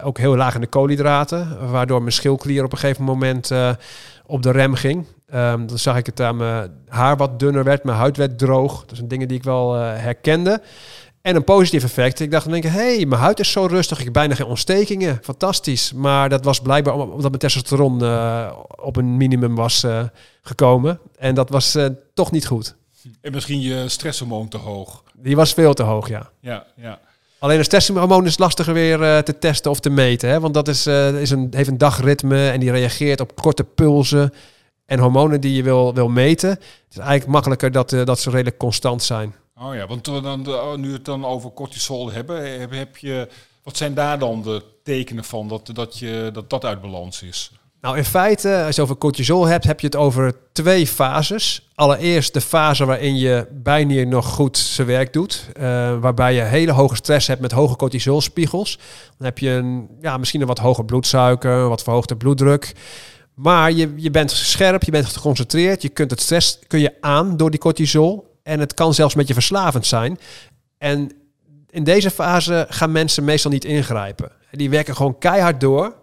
ook 0.02 0.18
heel 0.18 0.36
laag 0.36 0.54
in 0.54 0.60
de 0.60 0.66
koolhydraten, 0.66 1.70
waardoor 1.70 2.00
mijn 2.00 2.12
schildklier 2.12 2.64
op 2.64 2.72
een 2.72 2.78
gegeven 2.78 3.04
moment 3.04 3.50
op 4.26 4.42
de 4.42 4.50
rem 4.50 4.74
ging. 4.74 5.06
Um, 5.34 5.66
dan 5.66 5.78
zag 5.78 5.96
ik 5.96 6.06
het 6.06 6.20
aan 6.20 6.36
mijn 6.36 6.70
haar 6.88 7.16
wat 7.16 7.38
dunner 7.38 7.64
werd, 7.64 7.84
mijn 7.84 7.98
huid 7.98 8.16
werd 8.16 8.38
droog. 8.38 8.84
Dat 8.86 8.96
zijn 8.96 9.08
dingen 9.08 9.28
die 9.28 9.36
ik 9.36 9.42
wel 9.42 9.76
uh, 9.76 9.80
herkende. 9.82 10.62
En 11.22 11.36
een 11.36 11.44
positief 11.44 11.84
effect. 11.84 12.20
Ik 12.20 12.30
dacht 12.30 12.44
dan 12.44 12.52
denk 12.52 12.64
ik, 12.64 12.70
hey, 12.70 13.06
mijn 13.06 13.20
huid 13.20 13.40
is 13.40 13.52
zo 13.52 13.66
rustig. 13.66 13.98
Ik 13.98 14.04
heb 14.04 14.12
bijna 14.12 14.34
geen 14.34 14.46
ontstekingen. 14.46 15.18
Fantastisch. 15.22 15.92
Maar 15.92 16.28
dat 16.28 16.44
was 16.44 16.60
blijkbaar 16.60 16.94
omdat 16.94 17.20
mijn 17.20 17.38
testosteron 17.38 18.02
uh, 18.02 18.52
op 18.76 18.96
een 18.96 19.16
minimum 19.16 19.54
was 19.54 19.84
uh, 19.84 20.02
gekomen. 20.42 21.00
En 21.18 21.34
dat 21.34 21.50
was 21.50 21.78
toch 22.14 22.30
niet 22.30 22.46
goed. 22.46 22.76
En 23.20 23.32
misschien 23.32 23.60
je 23.60 23.88
stresshormoon 23.88 24.48
te 24.48 24.56
hoog. 24.56 25.02
Die 25.12 25.36
was 25.36 25.52
veel 25.52 25.74
te 25.74 25.82
hoog, 25.82 26.08
ja. 26.08 26.30
Ja, 26.40 26.66
ja. 26.76 26.98
Alleen 27.38 27.56
het 27.56 27.66
stresshormoon 27.66 28.26
is 28.26 28.38
lastiger 28.38 28.74
weer 28.74 29.22
te 29.22 29.38
testen 29.38 29.70
of 29.70 29.80
te 29.80 29.90
meten. 29.90 30.28
Hè? 30.28 30.40
Want 30.40 30.54
dat 30.54 30.68
is, 30.68 30.86
is 30.86 31.30
een, 31.30 31.48
heeft 31.50 31.68
een 31.68 31.78
dagritme 31.78 32.50
en 32.50 32.60
die 32.60 32.70
reageert 32.70 33.20
op 33.20 33.34
korte 33.34 33.64
pulsen 33.64 34.32
en 34.88 34.98
hormonen 34.98 35.40
die 35.40 35.54
je 35.54 35.62
wil, 35.62 35.94
wil 35.94 36.08
meten. 36.08 36.50
Het 36.50 36.60
is 36.90 36.96
eigenlijk 36.96 37.30
makkelijker 37.30 37.72
dat, 37.72 37.92
uh, 37.92 38.04
dat 38.04 38.18
ze 38.20 38.30
redelijk 38.30 38.58
constant 38.58 39.02
zijn. 39.02 39.34
Oh 39.60 39.74
ja, 39.74 39.86
want 39.86 40.04
dan, 40.04 40.48
oh, 40.48 40.74
nu 40.74 40.92
het 40.92 41.04
dan 41.04 41.24
over 41.24 41.52
cortisol 41.52 42.12
hebben, 42.12 42.60
heb, 42.60 42.70
heb 42.70 42.96
je, 42.96 43.28
wat 43.62 43.76
zijn 43.76 43.94
daar 43.94 44.18
dan 44.18 44.42
de 44.42 44.62
tekenen 44.82 45.24
van 45.24 45.48
dat 45.48 45.70
dat, 45.72 45.98
je, 45.98 46.30
dat, 46.32 46.50
dat 46.50 46.64
uit 46.64 46.80
balans 46.80 47.22
is? 47.22 47.52
Nou, 47.80 47.96
in 47.96 48.04
feite, 48.04 48.62
als 48.66 48.76
je 48.76 48.82
over 48.82 48.96
cortisol 48.96 49.46
hebt, 49.46 49.64
heb 49.64 49.80
je 49.80 49.86
het 49.86 49.96
over 49.96 50.34
twee 50.52 50.86
fases. 50.86 51.68
Allereerst 51.74 52.34
de 52.34 52.40
fase 52.40 52.84
waarin 52.84 53.16
je 53.16 53.46
bijnier 53.50 54.06
nog 54.06 54.26
goed 54.26 54.58
zijn 54.58 54.86
werk 54.86 55.12
doet. 55.12 55.44
Uh, 55.56 55.62
waarbij 55.98 56.34
je 56.34 56.40
hele 56.40 56.72
hoge 56.72 56.96
stress 56.96 57.26
hebt 57.26 57.40
met 57.40 57.52
hoge 57.52 57.76
cortisolspiegels. 57.76 58.78
Dan 59.16 59.26
heb 59.26 59.38
je 59.38 59.50
een, 59.50 59.88
ja, 60.00 60.16
misschien 60.16 60.40
een 60.40 60.46
wat 60.46 60.58
hoger 60.58 60.84
bloedsuiker, 60.84 61.68
wat 61.68 61.82
verhoogde 61.82 62.16
bloeddruk. 62.16 62.74
Maar 63.38 63.72
je, 63.72 63.92
je 63.96 64.10
bent 64.10 64.30
scherp, 64.30 64.82
je 64.82 64.90
bent 64.90 65.06
geconcentreerd, 65.06 65.82
je 65.82 65.88
kunt 65.88 66.10
het 66.10 66.20
stress 66.20 66.58
kun 66.66 66.80
je 66.80 66.94
aan 67.00 67.36
door 67.36 67.50
die 67.50 67.60
cortisol. 67.60 68.36
En 68.42 68.60
het 68.60 68.74
kan 68.74 68.94
zelfs 68.94 69.14
met 69.14 69.28
je 69.28 69.34
verslavend 69.34 69.86
zijn. 69.86 70.18
En 70.78 71.10
in 71.70 71.84
deze 71.84 72.10
fase 72.10 72.66
gaan 72.68 72.92
mensen 72.92 73.24
meestal 73.24 73.50
niet 73.50 73.64
ingrijpen. 73.64 74.32
Die 74.50 74.70
werken 74.70 74.96
gewoon 74.96 75.18
keihard 75.18 75.60
door. 75.60 75.94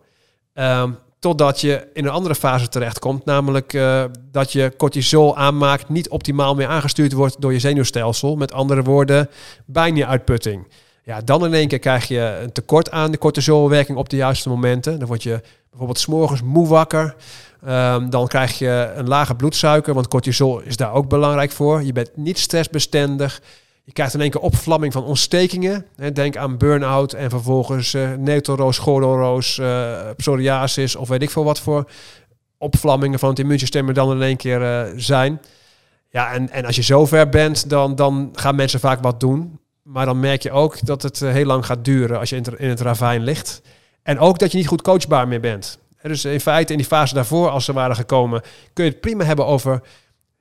Um, 0.54 0.98
totdat 1.20 1.62
je 1.62 1.88
in 1.94 2.06
een 2.06 2.12
andere 2.12 2.36
fase 2.36 2.68
terechtkomt. 2.68 3.26
Namelijk 3.26 3.74
uh, 3.74 4.04
dat 4.32 4.52
je 4.52 4.74
cortisol 4.78 5.38
aanmaakt 5.38 5.90
niet 5.90 6.10
optimaal 6.10 6.56
meer 6.56 6.68
aangestuurd 6.68 7.14
wordt 7.14 7.42
door 7.42 7.54
je 7.54 7.60
zenuwstelsel. 7.60 8.36
Met 8.36 8.54
andere 8.54 8.84
woorden, 8.84 9.30
bijna 9.66 10.06
uitputting. 10.06 10.68
Ja, 11.06 11.22
dan 11.22 11.46
in 11.46 11.54
één 11.54 11.68
keer 11.68 11.80
krijg 11.80 12.08
je 12.08 12.40
een 12.42 12.52
tekort 12.52 12.92
aan 12.92 13.12
de 13.12 13.18
cortisolwerking 13.18 13.98
op 13.98 14.10
de 14.10 14.16
juiste 14.16 14.50
momenten. 14.50 15.00
Dan 15.00 15.08
word 15.08 15.24
je 15.24 15.42
bijvoorbeeld 15.70 16.00
s'morgens 16.00 16.42
moe 16.42 16.68
wakker. 16.68 17.16
Um, 17.68 18.10
dan 18.10 18.28
krijg 18.28 18.58
je 18.58 18.92
een 18.96 19.08
lage 19.08 19.36
bloedsuiker, 19.36 19.94
want 19.94 20.08
cortisol 20.08 20.60
is 20.60 20.78
daar 20.78 20.94
ook 20.94 21.10
belangrijk 21.10 21.52
voor. 21.52 21.84
Je 21.84 21.94
bent 21.94 22.18
niet 22.18 22.40
stressbestendig. 22.40 23.42
Je 23.84 23.92
krijgt 23.92 24.14
in 24.14 24.22
één 24.22 24.30
keer 24.30 24.42
opvlamming 24.42 24.94
van 24.94 25.04
ontstekingen. 25.04 25.86
Denk 26.14 26.38
aan 26.38 26.58
burn-out 26.58 27.14
en 27.14 27.30
vervolgens 27.30 27.94
uh, 27.94 28.14
netelroos, 28.18 28.78
gordelroos, 28.78 29.58
uh, 29.58 30.00
psoriasis 30.16 30.96
of 30.96 31.08
weet 31.08 31.22
ik 31.22 31.30
veel 31.30 31.44
wat 31.44 31.60
voor 31.60 31.90
opvlammingen 32.58 33.20
van 33.20 33.30
het 33.30 33.40
immuunsysteem 33.40 33.88
er 33.88 33.94
dan 33.94 34.12
in 34.12 34.22
één 34.22 34.38
keer 34.38 34.62
uh, 34.62 34.94
zijn. 34.96 35.42
Ja, 36.10 36.34
en, 36.34 36.50
en 36.50 36.66
als 36.66 36.76
je 36.76 36.82
zover 36.82 37.30
bent, 37.30 37.70
dan, 37.70 37.96
dan 37.96 38.30
gaan 38.34 38.56
mensen 38.56 38.80
vaak 38.80 39.02
wat 39.02 39.20
doen. 39.20 39.60
Maar 39.86 40.06
dan 40.06 40.20
merk 40.20 40.42
je 40.42 40.52
ook 40.52 40.86
dat 40.86 41.02
het 41.02 41.20
heel 41.20 41.46
lang 41.46 41.66
gaat 41.66 41.86
duren 41.86 42.20
als 42.20 42.30
je 42.30 42.42
in 42.58 42.70
het, 42.70 42.80
ravijn 42.80 43.24
ligt. 43.24 43.62
En 44.04 44.20
ook 44.20 44.40
dat 44.40 44.52
je 44.52 44.58
niet 44.58 44.68
goed 44.68 44.82
coachbaar 44.82 45.28
meer 45.28 45.40
bent. 45.40 45.80
Dus 46.02 46.26
in 46.26 46.40
feite 46.40 46.72
in 46.72 46.78
die 46.78 46.88
fase 46.88 47.14
daarvoor, 47.14 47.50
als 47.50 47.66
ze 47.66 47.74
waren 47.74 47.96
gekomen, 47.96 48.42
kun 48.74 48.86
je 48.86 48.92
het 48.92 49.02
prima 49.02 49.24
hebben 49.24 49.46
over 49.46 49.82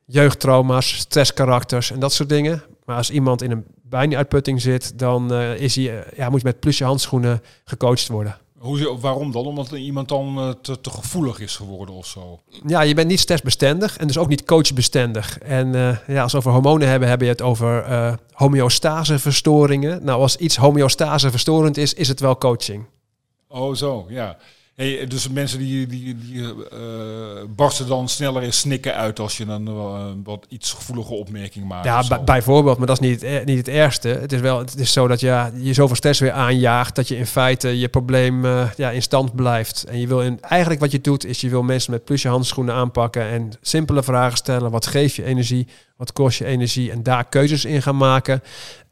jeugdtrauma's, 0.04 0.96
stresskarakters 0.96 1.90
en 1.90 1.98
dat 2.00 2.12
soort 2.12 2.28
dingen. 2.28 2.62
Maar 2.84 2.96
als 2.96 3.10
iemand 3.10 3.42
in 3.42 3.50
een 3.50 3.64
bijna-uitputting 3.82 4.60
zit, 4.60 4.98
dan 4.98 5.32
uh, 5.32 5.54
is 5.54 5.76
hij, 5.76 5.84
uh, 5.84 6.00
ja, 6.16 6.30
moet 6.30 6.40
je 6.40 6.46
met 6.46 6.60
plusje 6.60 6.84
handschoenen 6.84 7.42
gecoacht 7.64 8.08
worden. 8.08 8.36
Hoe, 8.64 8.98
waarom 9.00 9.32
dan? 9.32 9.46
Omdat 9.46 9.70
iemand 9.70 10.08
dan 10.08 10.38
uh, 10.38 10.50
te, 10.60 10.80
te, 10.80 10.90
gevoelig 10.90 11.40
is 11.40 11.56
geworden 11.56 11.94
of 11.94 12.06
zo? 12.06 12.40
Ja, 12.66 12.80
je 12.80 12.94
bent 12.94 13.08
niet 13.08 13.20
stressbestendig 13.20 13.96
en 13.96 14.06
dus 14.06 14.18
ook 14.18 14.28
niet 14.28 14.44
coachbestendig. 14.44 15.38
En 15.38 15.72
ja, 16.06 16.22
als 16.22 16.32
we 16.32 16.38
over 16.38 16.52
hormonen 16.52 16.88
hebben, 16.88 17.08
hebben 17.08 17.26
je 17.26 17.32
het 17.32 17.42
over 17.42 18.18
homeostaseverstoringen. 18.32 20.04
Nou, 20.04 20.20
als 20.20 20.36
iets 20.36 20.56
homeostaseverstorend 20.56 21.76
is, 21.76 21.94
is 21.94 22.08
het 22.08 22.20
wel 22.20 22.38
coaching. 22.38 22.84
Oh, 23.48 23.74
zo, 23.74 24.06
ja. 24.08 24.36
Hey, 24.74 25.06
dus 25.06 25.28
mensen 25.28 25.58
die, 25.58 25.86
die, 25.86 26.16
die 26.18 26.40
uh, 26.42 26.50
barsten 27.48 27.86
dan 27.86 28.08
sneller 28.08 28.42
in 28.42 28.52
snikken 28.52 28.94
uit 28.94 29.18
als 29.18 29.36
je 29.36 29.44
dan 29.44 29.68
uh, 29.68 30.04
wat 30.24 30.46
iets 30.48 30.72
gevoelige 30.72 31.14
opmerking 31.14 31.66
maakt. 31.66 31.84
Ja, 31.84 32.22
bijvoorbeeld, 32.24 32.78
maar 32.78 32.86
dat 32.86 33.00
is 33.00 33.08
niet, 33.08 33.22
het, 33.22 33.44
niet 33.44 33.58
het 33.58 33.68
ergste. 33.68 34.08
Het 34.08 34.32
is 34.32 34.40
wel 34.40 34.58
het 34.58 34.78
is 34.78 34.92
zo 34.92 35.08
dat 35.08 35.20
ja, 35.20 35.50
je 35.56 35.72
zoveel 35.72 35.96
stress 35.96 36.20
weer 36.20 36.32
aanjaagt 36.32 36.94
dat 36.94 37.08
je 37.08 37.16
in 37.16 37.26
feite 37.26 37.78
je 37.78 37.88
probleem 37.88 38.44
uh, 38.44 38.70
ja, 38.76 38.90
in 38.90 39.02
stand 39.02 39.34
blijft. 39.34 39.84
En 39.84 40.00
je 40.00 40.06
wil 40.06 40.22
in, 40.22 40.40
eigenlijk 40.40 40.80
wat 40.80 40.92
je 40.92 41.00
doet, 41.00 41.24
is 41.24 41.40
je 41.40 41.48
wil 41.48 41.62
mensen 41.62 41.90
met 41.90 42.04
plusje 42.04 42.28
handschoenen 42.28 42.74
aanpakken 42.74 43.22
en 43.22 43.50
simpele 43.60 44.02
vragen 44.02 44.36
stellen. 44.36 44.70
Wat 44.70 44.86
geeft 44.86 45.14
je 45.14 45.24
energie? 45.24 45.66
Wat 45.96 46.12
kost 46.12 46.38
je 46.38 46.44
energie? 46.44 46.90
En 46.90 47.02
daar 47.02 47.24
keuzes 47.24 47.64
in 47.64 47.82
gaan 47.82 47.96
maken. 47.96 48.42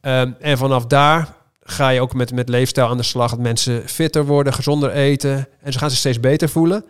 Um, 0.01 0.37
en 0.41 0.59
vanaf 0.59 0.87
daar 0.87 1.41
ga 1.73 1.89
je 1.89 2.01
ook 2.01 2.15
met, 2.15 2.33
met 2.33 2.49
leefstijl 2.49 2.89
aan 2.89 2.97
de 2.97 3.03
slag. 3.03 3.31
Dat 3.31 3.39
mensen 3.39 3.89
fitter 3.89 4.27
worden, 4.27 4.53
gezonder 4.53 4.91
eten. 4.91 5.49
En 5.61 5.73
ze 5.73 5.79
gaan 5.79 5.91
zich 5.91 5.99
steeds 5.99 6.21
beter 6.21 6.49
voelen. 6.49 6.85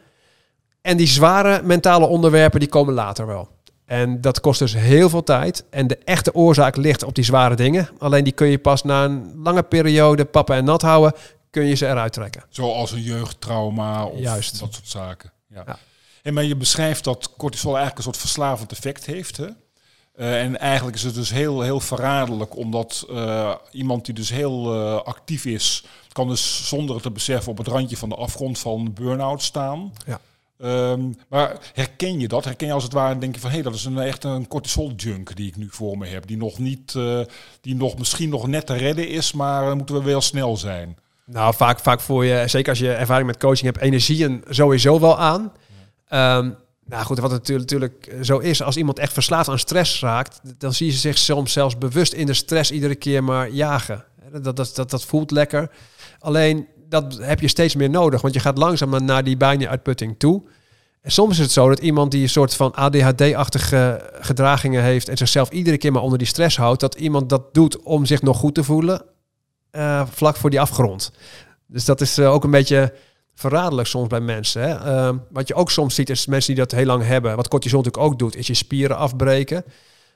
En 0.80 0.96
die 0.96 1.06
zware 1.06 1.62
mentale 1.62 2.06
onderwerpen, 2.06 2.60
die 2.60 2.68
komen 2.68 2.94
later 2.94 3.26
wel. 3.26 3.48
En 3.84 4.20
dat 4.20 4.40
kost 4.40 4.58
dus 4.58 4.74
heel 4.74 5.08
veel 5.08 5.22
tijd. 5.22 5.64
En 5.70 5.86
de 5.86 5.98
echte 6.04 6.34
oorzaak 6.34 6.76
ligt 6.76 7.02
op 7.02 7.14
die 7.14 7.24
zware 7.24 7.54
dingen. 7.54 7.88
Alleen 7.98 8.24
die 8.24 8.32
kun 8.32 8.46
je 8.46 8.58
pas 8.58 8.82
na 8.82 9.04
een 9.04 9.40
lange 9.42 9.62
periode 9.62 10.24
papa 10.24 10.54
en 10.54 10.64
nat 10.64 10.82
houden, 10.82 11.12
kun 11.50 11.64
je 11.64 11.74
ze 11.74 11.86
eruit 11.86 12.12
trekken. 12.12 12.44
Zoals 12.48 12.92
een 12.92 13.02
jeugdtrauma 13.02 14.04
of 14.04 14.18
Juist. 14.18 14.60
dat 14.60 14.74
soort 14.74 14.88
zaken. 14.88 15.32
Ja. 15.48 15.62
ja. 15.66 15.78
En 16.22 16.34
maar 16.34 16.44
je 16.44 16.56
beschrijft 16.56 17.04
dat 17.04 17.30
cortisol 17.36 17.76
eigenlijk 17.76 17.96
een 17.96 18.04
soort 18.04 18.16
verslavend 18.16 18.72
effect 18.72 19.06
heeft. 19.06 19.36
Hè? 19.36 19.46
Uh, 20.16 20.42
en 20.42 20.58
eigenlijk 20.58 20.96
is 20.96 21.02
het 21.02 21.14
dus 21.14 21.30
heel, 21.30 21.60
heel 21.60 21.80
verraderlijk, 21.80 22.56
omdat 22.56 23.06
uh, 23.10 23.54
iemand 23.70 24.04
die 24.04 24.14
dus 24.14 24.30
heel 24.30 24.74
uh, 24.74 25.02
actief 25.02 25.44
is, 25.44 25.84
kan 26.12 26.28
dus 26.28 26.68
zonder 26.68 26.94
het 26.94 27.02
te 27.02 27.10
beseffen 27.10 27.52
op 27.52 27.58
het 27.58 27.66
randje 27.66 27.96
van 27.96 28.08
de 28.08 28.14
afgrond 28.14 28.58
van 28.58 28.92
burn-out 28.92 29.42
staan. 29.42 29.92
Ja. 30.06 30.20
Um, 30.90 31.16
maar 31.28 31.56
herken 31.74 32.20
je 32.20 32.28
dat? 32.28 32.44
Herken 32.44 32.66
je 32.66 32.72
als 32.72 32.82
het 32.82 32.92
ware 32.92 33.14
en 33.14 33.20
denk 33.20 33.34
je 33.34 33.40
van 33.40 33.50
hé, 33.50 33.54
hey, 33.54 33.64
dat 33.64 33.74
is 33.74 33.84
een, 33.84 33.98
echt 33.98 34.24
een 34.24 34.48
cortisol-junk 34.48 35.36
die 35.36 35.48
ik 35.48 35.56
nu 35.56 35.68
voor 35.70 35.98
me 35.98 36.06
heb. 36.06 36.26
Die 36.26 36.36
nog 36.36 36.58
niet, 36.58 36.98
die 37.60 37.74
nog 37.74 37.98
misschien 37.98 38.28
nog 38.28 38.46
net 38.46 38.66
te 38.66 38.74
redden 38.74 39.08
is, 39.08 39.32
maar 39.32 39.66
dan 39.66 39.76
moeten 39.76 39.94
we 39.94 40.02
wel 40.02 40.20
snel 40.20 40.56
zijn. 40.56 40.96
Nou, 41.24 41.54
vaak, 41.54 41.80
vaak 41.80 42.00
voor 42.00 42.24
je, 42.24 42.44
zeker 42.46 42.68
als 42.68 42.78
je 42.78 42.92
ervaring 42.92 43.26
met 43.26 43.38
coaching 43.38 43.72
hebt, 43.72 43.84
energieën 43.84 44.44
sowieso 44.48 45.00
wel 45.00 45.18
aan. 45.18 45.52
Ehm, 46.08 46.50
nou 46.84 47.04
goed, 47.04 47.18
wat 47.18 47.30
natuurlijk, 47.30 48.14
zo 48.22 48.38
is, 48.38 48.62
als 48.62 48.76
iemand 48.76 48.98
echt 48.98 49.12
verslaafd 49.12 49.48
aan 49.48 49.58
stress 49.58 50.00
raakt, 50.00 50.40
dan 50.58 50.72
zie 50.72 50.86
je 50.86 50.92
zich 50.92 51.18
soms 51.18 51.52
zelfs 51.52 51.78
bewust 51.78 52.12
in 52.12 52.26
de 52.26 52.34
stress 52.34 52.70
iedere 52.70 52.94
keer 52.94 53.24
maar 53.24 53.50
jagen. 53.50 54.04
Dat, 54.32 54.56
dat, 54.56 54.72
dat, 54.74 54.90
dat 54.90 55.04
voelt 55.04 55.30
lekker. 55.30 55.70
Alleen 56.18 56.66
dat 56.88 57.18
heb 57.20 57.40
je 57.40 57.48
steeds 57.48 57.74
meer 57.74 57.90
nodig, 57.90 58.20
want 58.20 58.34
je 58.34 58.40
gaat 58.40 58.58
langzaam 58.58 59.04
naar 59.04 59.24
die 59.24 59.36
bijna 59.36 59.68
uitputting 59.68 60.14
toe. 60.18 60.42
En 61.02 61.10
soms 61.10 61.32
is 61.32 61.38
het 61.38 61.50
zo 61.50 61.68
dat 61.68 61.78
iemand 61.78 62.10
die 62.10 62.22
een 62.22 62.28
soort 62.28 62.54
van 62.54 62.74
ADHD-achtige 62.74 64.10
gedragingen 64.20 64.82
heeft 64.82 65.08
en 65.08 65.16
zichzelf 65.16 65.50
iedere 65.50 65.78
keer 65.78 65.92
maar 65.92 66.02
onder 66.02 66.18
die 66.18 66.26
stress 66.26 66.56
houdt, 66.56 66.80
dat 66.80 66.94
iemand 66.94 67.28
dat 67.28 67.54
doet 67.54 67.82
om 67.82 68.06
zich 68.06 68.22
nog 68.22 68.36
goed 68.36 68.54
te 68.54 68.64
voelen, 68.64 69.02
uh, 69.72 70.06
vlak 70.10 70.36
voor 70.36 70.50
die 70.50 70.60
afgrond. 70.60 71.12
Dus 71.66 71.84
dat 71.84 72.00
is 72.00 72.18
uh, 72.18 72.32
ook 72.32 72.44
een 72.44 72.50
beetje 72.50 72.94
verraderlijk 73.34 73.88
soms 73.88 74.08
bij 74.08 74.20
mensen. 74.20 74.62
Hè? 74.62 74.92
Uh, 74.92 75.16
wat 75.30 75.48
je 75.48 75.54
ook 75.54 75.70
soms 75.70 75.94
ziet 75.94 76.10
is 76.10 76.26
mensen 76.26 76.54
die 76.54 76.64
dat 76.64 76.72
heel 76.72 76.86
lang 76.86 77.04
hebben. 77.04 77.36
Wat 77.36 77.48
cortisol 77.48 77.82
natuurlijk 77.82 78.12
ook 78.12 78.18
doet, 78.18 78.36
is 78.36 78.46
je 78.46 78.54
spieren 78.54 78.96
afbreken. 78.96 79.64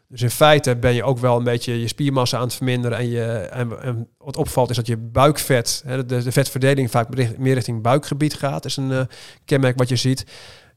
Dus 0.08 0.22
in 0.22 0.30
feite 0.30 0.76
ben 0.76 0.94
je 0.94 1.04
ook 1.04 1.18
wel 1.18 1.36
een 1.36 1.44
beetje 1.44 1.80
je 1.80 1.88
spiermassa 1.88 2.36
aan 2.36 2.42
het 2.42 2.54
verminderen. 2.54 2.98
En, 2.98 3.08
je, 3.08 3.24
en, 3.24 4.08
wat 4.18 4.36
opvalt 4.36 4.70
is 4.70 4.76
dat 4.76 4.86
je 4.86 4.96
buikvet, 4.96 5.82
hè, 5.86 6.06
de, 6.06 6.22
de 6.22 6.32
vetverdeling 6.32 6.90
vaak 6.90 7.38
meer 7.38 7.54
richting 7.54 7.82
buikgebied 7.82 8.34
gaat. 8.34 8.64
Is 8.64 8.76
een 8.76 8.90
uh, 8.90 9.00
kenmerk 9.44 9.78
wat 9.78 9.88
je 9.88 9.96
ziet. 9.96 10.26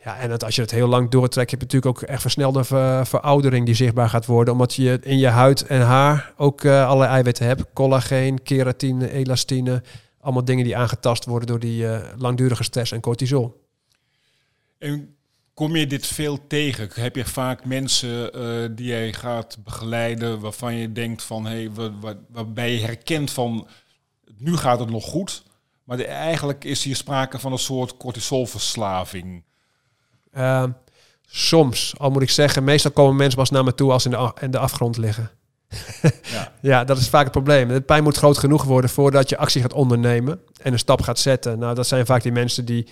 Ja, 0.04 0.18
en 0.18 0.30
dat 0.30 0.44
als 0.44 0.56
je 0.56 0.62
het 0.62 0.72
heel 0.72 0.88
lang 0.88 1.10
doortrekt, 1.10 1.52
heb 1.52 1.60
je 1.60 1.66
natuurlijk 1.66 1.98
ook 1.98 2.10
echt 2.10 2.22
versnelde 2.22 2.64
ver, 2.64 3.06
veroudering 3.06 3.66
die 3.66 3.76
zichtbaar 3.76 4.10
gaat 4.10 4.26
worden. 4.26 4.54
Omdat 4.54 4.74
je 4.74 5.00
in 5.02 5.18
je 5.18 5.28
huid 5.28 5.66
en 5.66 5.82
haar 5.82 6.34
ook 6.38 6.64
uh, 6.64 6.88
allerlei 6.88 7.12
eiwitten 7.12 7.46
hebt. 7.46 7.66
Collageen, 7.74 8.44
keratine, 8.44 9.12
elastine. 9.12 9.84
Allemaal 10.30 10.48
dingen 10.48 10.66
die 10.66 10.78
aangetast 10.78 11.26
worden 11.26 11.48
door 11.48 11.60
die 11.60 11.84
uh, 11.84 12.02
langdurige 12.18 12.64
stress 12.64 12.92
en 12.92 13.02
cortisol. 13.02 13.68
En 14.78 15.16
kom 15.54 15.76
je 15.76 15.88
dit 15.88 16.08
veel 16.08 16.48
tegen? 16.48 16.90
Heb 16.94 17.16
je 17.16 17.26
vaak 17.26 17.66
mensen 17.66 18.38
uh, 18.38 18.70
die 18.76 18.86
jij 18.86 19.14
gaat 19.14 19.58
begeleiden 19.64 20.40
waarvan 20.40 20.76
je 20.76 20.92
denkt 20.92 21.24
van... 21.24 21.46
Hey, 21.46 21.72
waar, 21.72 22.16
waarbij 22.30 22.74
je 22.74 22.80
herkent 22.80 23.32
van 23.32 23.68
nu 24.38 24.58
gaat 24.58 24.80
het 24.80 24.90
nog 24.90 25.04
goed... 25.04 25.44
Maar 25.84 25.98
de, 25.98 26.06
eigenlijk 26.06 26.64
is 26.64 26.84
hier 26.84 26.96
sprake 26.96 27.40
van 27.40 27.52
een 27.52 27.58
soort 27.58 27.98
cortisolverslaving. 27.98 29.44
Uh, 30.34 30.64
soms, 31.22 31.94
al 31.98 32.10
moet 32.10 32.22
ik 32.22 32.30
zeggen, 32.30 32.64
meestal 32.64 32.92
komen 32.92 33.16
mensen 33.16 33.38
pas 33.38 33.50
naar 33.50 33.64
me 33.64 33.76
toe 33.76 33.92
als 33.92 34.04
ze 34.04 34.10
in 34.10 34.18
de, 34.18 34.42
in 34.42 34.52
de 34.52 34.60
afgrond 34.60 34.98
liggen. 34.98 35.32
ja. 36.34 36.52
ja, 36.62 36.84
dat 36.84 36.98
is 36.98 37.10
vaak 37.10 37.24
het 37.24 37.32
probleem. 37.32 37.68
De 37.68 37.82
pijn 37.82 38.04
moet 38.04 38.18
groot 38.18 38.38
genoeg 38.38 38.64
worden 38.64 38.90
voordat 38.90 39.30
je 39.30 39.38
actie 39.38 39.62
gaat 39.62 39.74
ondernemen 39.74 40.42
en 40.62 40.74
een 40.74 40.80
stap 40.80 41.02
gaat 41.02 41.20
zetten. 41.20 41.60
Nou, 41.60 41.76
dat 41.76 41.88
zijn 41.88 42.06
vaak 42.06 42.22
die 42.22 42.32
mensen 42.32 42.66
die 42.66 42.88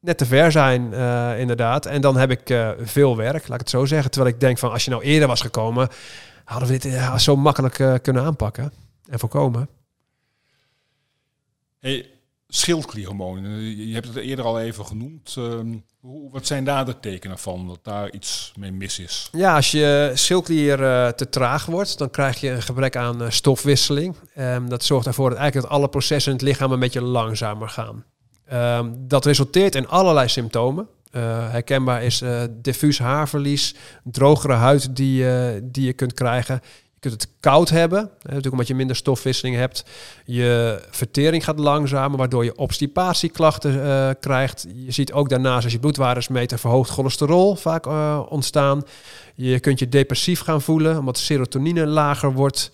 net 0.00 0.18
te 0.18 0.26
ver 0.26 0.52
zijn, 0.52 0.92
uh, 0.92 1.40
inderdaad. 1.40 1.86
En 1.86 2.00
dan 2.00 2.16
heb 2.16 2.30
ik 2.30 2.50
uh, 2.50 2.70
veel 2.78 3.16
werk, 3.16 3.48
laat 3.48 3.60
ik 3.60 3.66
het 3.66 3.70
zo 3.70 3.84
zeggen. 3.84 4.10
Terwijl 4.10 4.34
ik 4.34 4.40
denk 4.40 4.58
van, 4.58 4.70
als 4.70 4.84
je 4.84 4.90
nou 4.90 5.02
eerder 5.02 5.28
was 5.28 5.40
gekomen, 5.40 5.88
hadden 6.44 6.68
we 6.68 6.78
dit 6.78 6.92
ja, 6.92 7.18
zo 7.18 7.36
makkelijk 7.36 7.78
uh, 7.78 7.94
kunnen 8.02 8.22
aanpakken 8.22 8.72
en 9.10 9.18
voorkomen. 9.18 9.68
Hey, 11.80 12.10
schildklierhormonen, 12.48 13.86
je 13.86 13.94
hebt 13.94 14.06
het 14.06 14.16
eerder 14.16 14.44
al 14.44 14.60
even 14.60 14.86
genoemd. 14.86 15.34
Ehm, 15.38 15.76
wat 16.30 16.46
zijn 16.46 16.64
daar 16.64 16.84
de 16.84 17.00
tekenen 17.00 17.38
van 17.38 17.66
dat 17.66 17.78
daar 17.82 18.12
iets 18.12 18.52
mee 18.58 18.72
mis 18.72 18.98
is? 18.98 19.28
Ja, 19.32 19.54
als 19.54 19.70
je 19.70 20.10
schildklier 20.14 20.80
uh, 20.80 21.08
te 21.08 21.28
traag 21.28 21.66
wordt, 21.66 21.98
dan 21.98 22.10
krijg 22.10 22.40
je 22.40 22.50
een 22.50 22.62
gebrek 22.62 22.96
aan 22.96 23.22
uh, 23.22 23.30
stofwisseling. 23.30 24.16
Um, 24.38 24.68
dat 24.68 24.84
zorgt 24.84 25.06
ervoor 25.06 25.30
dat 25.30 25.38
eigenlijk 25.38 25.68
dat 25.68 25.78
alle 25.78 25.88
processen 25.88 26.32
in 26.32 26.38
het 26.38 26.46
lichaam 26.46 26.72
een 26.72 26.80
beetje 26.80 27.02
langzamer 27.02 27.68
gaan. 27.68 28.04
Um, 28.52 28.94
dat 29.08 29.24
resulteert 29.24 29.74
in 29.74 29.88
allerlei 29.88 30.28
symptomen. 30.28 30.88
Uh, 31.12 31.50
herkenbaar 31.50 32.02
is 32.02 32.22
diffuus 32.50 32.98
haarverlies, 32.98 33.74
drogere 34.04 34.52
huid 34.52 34.96
die, 34.96 35.24
die 35.62 35.86
je 35.86 35.92
kunt 35.92 36.14
krijgen. 36.14 36.60
Je 37.00 37.08
kunt 37.08 37.22
het 37.22 37.32
koud 37.40 37.68
hebben, 37.68 37.98
hè, 37.98 38.08
natuurlijk 38.22 38.52
omdat 38.52 38.66
je 38.66 38.74
minder 38.74 38.96
stofwisseling 38.96 39.56
hebt. 39.56 39.84
Je 40.24 40.80
vertering 40.90 41.44
gaat 41.44 41.58
langzamer, 41.58 42.18
waardoor 42.18 42.44
je 42.44 42.56
obstipatieklachten 42.56 43.74
uh, 43.74 44.10
krijgt. 44.20 44.66
Je 44.74 44.92
ziet 44.92 45.12
ook 45.12 45.28
daarnaast, 45.28 45.64
als 45.64 45.72
je 45.72 45.78
bloedwaardes 45.78 46.28
meet, 46.28 46.52
een 46.52 46.58
verhoogd 46.58 46.90
cholesterol 46.90 47.56
vaak 47.56 47.86
uh, 47.86 48.22
ontstaan. 48.28 48.82
Je 49.34 49.60
kunt 49.60 49.78
je 49.78 49.88
depressief 49.88 50.40
gaan 50.40 50.62
voelen, 50.62 50.98
omdat 50.98 51.18
serotonine 51.18 51.86
lager 51.86 52.32
wordt. 52.32 52.70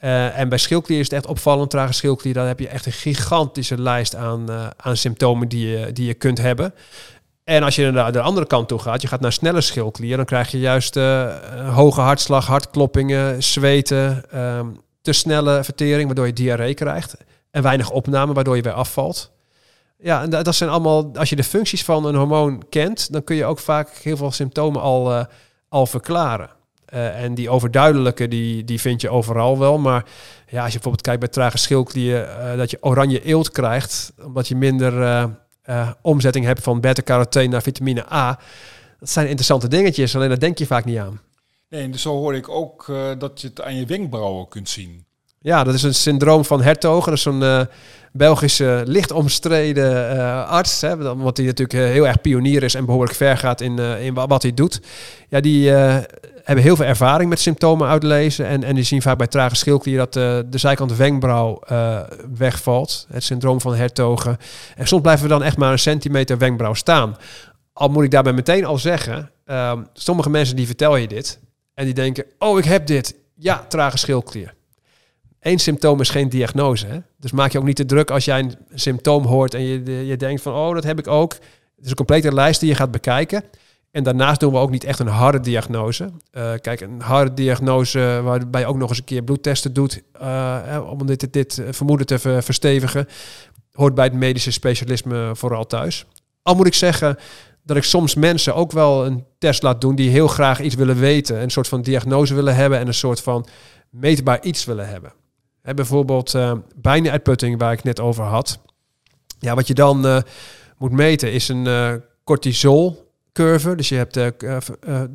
Uh, 0.00 0.38
en 0.38 0.48
bij 0.48 0.58
schildklier 0.58 0.98
is 0.98 1.04
het 1.04 1.14
echt 1.14 1.26
opvallend, 1.26 1.70
trage 1.70 1.92
schildklier. 1.92 2.34
Dan 2.34 2.46
heb 2.46 2.60
je 2.60 2.68
echt 2.68 2.86
een 2.86 2.92
gigantische 2.92 3.80
lijst 3.80 4.14
aan, 4.14 4.50
aan 4.76 4.96
symptomen 4.96 5.48
die 5.48 5.68
je, 5.68 5.92
die 5.92 6.06
je 6.06 6.14
kunt 6.14 6.38
hebben. 6.38 6.74
En 7.44 7.62
als 7.62 7.74
je 7.74 7.90
naar 7.90 8.12
de 8.12 8.20
andere 8.20 8.46
kant 8.46 8.68
toe 8.68 8.78
gaat, 8.78 9.02
je 9.02 9.08
gaat 9.08 9.20
naar 9.20 9.32
snelle 9.32 9.60
schildklier, 9.60 10.16
dan 10.16 10.24
krijg 10.24 10.50
je 10.50 10.58
juist 10.58 10.96
uh, 10.96 11.74
hoge 11.74 12.00
hartslag, 12.00 12.46
hartkloppingen, 12.46 13.42
zweten, 13.42 14.24
um, 14.40 14.80
te 15.02 15.12
snelle 15.12 15.64
vertering, 15.64 16.06
waardoor 16.06 16.26
je 16.26 16.32
diarree 16.32 16.74
krijgt. 16.74 17.16
En 17.50 17.62
weinig 17.62 17.90
opname, 17.90 18.32
waardoor 18.32 18.56
je 18.56 18.62
weer 18.62 18.72
afvalt. 18.72 19.32
Ja, 19.98 20.22
en 20.22 20.30
dat 20.30 20.54
zijn 20.54 20.70
allemaal, 20.70 21.10
als 21.16 21.28
je 21.28 21.36
de 21.36 21.44
functies 21.44 21.84
van 21.84 22.04
een 22.04 22.14
hormoon 22.14 22.62
kent, 22.68 23.12
dan 23.12 23.24
kun 23.24 23.36
je 23.36 23.44
ook 23.44 23.58
vaak 23.58 23.88
heel 23.88 24.16
veel 24.16 24.32
symptomen 24.32 24.80
al, 24.80 25.12
uh, 25.12 25.24
al 25.68 25.86
verklaren. 25.86 26.50
En 26.94 27.34
die 27.34 27.50
overduidelijke, 27.50 28.28
die, 28.28 28.64
die 28.64 28.80
vind 28.80 29.00
je 29.00 29.10
overal 29.10 29.58
wel. 29.58 29.78
Maar 29.78 30.04
ja, 30.46 30.62
als 30.62 30.72
je 30.72 30.72
bijvoorbeeld 30.72 31.00
kijkt 31.00 31.20
bij 31.20 31.28
trage 31.28 31.58
schildklier, 31.58 32.28
dat 32.56 32.70
je 32.70 32.78
oranje 32.80 33.22
eelt 33.22 33.50
krijgt, 33.50 34.12
omdat 34.24 34.48
je 34.48 34.56
minder 34.56 35.28
uh, 35.66 35.90
omzetting 36.00 36.44
hebt 36.44 36.62
van 36.62 36.80
beta-carotene 36.80 37.48
naar 37.48 37.62
vitamine 37.62 38.12
A. 38.12 38.38
Dat 39.00 39.10
zijn 39.10 39.26
interessante 39.26 39.68
dingetjes, 39.68 40.16
alleen 40.16 40.28
daar 40.28 40.38
denk 40.38 40.58
je 40.58 40.66
vaak 40.66 40.84
niet 40.84 40.98
aan. 40.98 41.20
Nee, 41.68 41.82
en 41.82 41.90
dus 41.90 42.02
zo 42.02 42.10
hoor 42.10 42.34
ik 42.34 42.48
ook 42.48 42.86
uh, 42.90 43.10
dat 43.18 43.40
je 43.40 43.48
het 43.48 43.62
aan 43.62 43.76
je 43.76 43.86
wenkbrauwen 43.86 44.48
kunt 44.48 44.68
zien. 44.68 45.04
Ja, 45.40 45.64
dat 45.64 45.74
is 45.74 45.82
een 45.82 45.94
syndroom 45.94 46.44
van 46.44 46.62
Hertogen. 46.62 47.08
Dat 47.08 47.14
is 47.14 47.22
zo'n 47.22 47.42
uh, 47.42 47.60
Belgische 48.12 48.82
licht 48.86 49.10
omstreden 49.10 50.16
arts. 50.46 50.80
Hè, 50.80 51.10
omdat 51.10 51.36
hij 51.36 51.46
natuurlijk 51.46 51.92
heel 51.92 52.06
erg 52.06 52.20
pionier 52.20 52.62
is 52.62 52.74
en 52.74 52.84
behoorlijk 52.84 53.16
ver 53.16 53.36
gaat 53.38 53.60
in, 53.60 53.78
in 53.78 54.14
wat 54.14 54.42
hij 54.42 54.54
doet. 54.54 54.80
Ja, 55.28 55.40
die 55.40 55.72
hebben 56.44 56.64
heel 56.64 56.76
veel 56.76 56.84
ervaring 56.84 57.30
met 57.30 57.40
symptomen 57.40 57.88
uitlezen. 57.88 58.46
En, 58.46 58.64
en 58.64 58.74
die 58.74 58.84
zien 58.84 59.02
vaak 59.02 59.18
bij 59.18 59.26
trage 59.26 59.54
schildklier 59.54 59.98
dat 59.98 60.16
uh, 60.16 60.38
de 60.46 60.58
zijkant 60.58 60.96
wenkbrauw 60.96 61.62
uh, 61.72 62.00
wegvalt. 62.36 63.06
Het 63.12 63.22
syndroom 63.22 63.60
van 63.60 63.74
hertogen. 63.74 64.36
En 64.76 64.86
soms 64.86 65.02
blijven 65.02 65.22
we 65.22 65.30
dan 65.30 65.42
echt 65.42 65.56
maar 65.56 65.72
een 65.72 65.78
centimeter 65.78 66.38
wenkbrauw 66.38 66.74
staan. 66.74 67.16
Al 67.72 67.88
moet 67.88 68.04
ik 68.04 68.10
daarbij 68.10 68.32
meteen 68.32 68.64
al 68.64 68.78
zeggen, 68.78 69.30
uh, 69.46 69.72
sommige 69.92 70.30
mensen 70.30 70.56
die 70.56 70.66
vertel 70.66 70.96
je 70.96 71.08
dit. 71.08 71.40
En 71.74 71.84
die 71.84 71.94
denken, 71.94 72.24
oh 72.38 72.58
ik 72.58 72.64
heb 72.64 72.86
dit. 72.86 73.14
Ja, 73.34 73.64
trage 73.68 73.98
schildklier. 73.98 74.54
Eén 75.40 75.58
symptoom 75.58 76.00
is 76.00 76.10
geen 76.10 76.28
diagnose. 76.28 76.86
Hè? 76.86 76.98
Dus 77.18 77.32
maak 77.32 77.52
je 77.52 77.58
ook 77.58 77.64
niet 77.64 77.76
te 77.76 77.86
druk 77.86 78.10
als 78.10 78.24
jij 78.24 78.38
een 78.38 78.54
symptoom 78.74 79.24
hoort 79.24 79.54
en 79.54 79.62
je, 79.62 80.06
je 80.06 80.16
denkt 80.16 80.42
van, 80.42 80.54
oh 80.54 80.74
dat 80.74 80.84
heb 80.84 80.98
ik 80.98 81.08
ook. 81.08 81.32
Het 81.32 81.84
is 81.84 81.90
een 81.90 81.96
complete 81.96 82.34
lijst 82.34 82.60
die 82.60 82.68
je 82.68 82.74
gaat 82.74 82.90
bekijken. 82.90 83.44
En 83.94 84.02
daarnaast 84.02 84.40
doen 84.40 84.52
we 84.52 84.58
ook 84.58 84.70
niet 84.70 84.84
echt 84.84 84.98
een 84.98 85.06
harde 85.06 85.40
diagnose. 85.40 86.04
Uh, 86.32 86.52
kijk, 86.60 86.80
een 86.80 87.00
harde 87.00 87.34
diagnose 87.34 88.20
waarbij 88.24 88.60
je 88.60 88.66
ook 88.66 88.76
nog 88.76 88.88
eens 88.88 88.98
een 88.98 89.04
keer 89.04 89.22
bloedtesten 89.22 89.72
doet 89.72 90.02
uh, 90.22 90.86
om 90.90 91.06
dit, 91.06 91.32
dit, 91.32 91.62
vermoeden 91.70 92.06
te 92.06 92.18
verstevigen, 92.18 93.06
hoort 93.72 93.94
bij 93.94 94.04
het 94.04 94.14
medische 94.14 94.50
specialisme 94.50 95.30
vooral 95.36 95.66
thuis. 95.66 96.06
Al 96.42 96.54
moet 96.54 96.66
ik 96.66 96.74
zeggen 96.74 97.18
dat 97.62 97.76
ik 97.76 97.82
soms 97.82 98.14
mensen 98.14 98.54
ook 98.54 98.72
wel 98.72 99.06
een 99.06 99.24
test 99.38 99.62
laat 99.62 99.80
doen 99.80 99.94
die 99.94 100.10
heel 100.10 100.28
graag 100.28 100.60
iets 100.60 100.74
willen 100.74 100.98
weten, 100.98 101.42
een 101.42 101.50
soort 101.50 101.68
van 101.68 101.82
diagnose 101.82 102.34
willen 102.34 102.54
hebben 102.54 102.78
en 102.78 102.86
een 102.86 102.94
soort 102.94 103.20
van 103.20 103.46
meetbaar 103.90 104.42
iets 104.42 104.64
willen 104.64 104.88
hebben. 104.88 105.12
Bijvoorbeeld 105.62 106.34
uh, 106.34 106.52
bijna-uitputting 106.76 107.58
waar 107.58 107.72
ik 107.72 107.82
net 107.82 108.00
over 108.00 108.24
had. 108.24 108.58
Ja, 109.38 109.54
wat 109.54 109.66
je 109.66 109.74
dan 109.74 110.22
moet 110.78 110.92
meten 110.92 111.32
is 111.32 111.48
een 111.48 112.02
cortisol 112.24 113.03
curve. 113.34 113.74
Dus 113.74 113.88
je 113.88 113.94
hebt, 113.94 114.16
uh, 114.16 114.26
uh, 114.40 114.58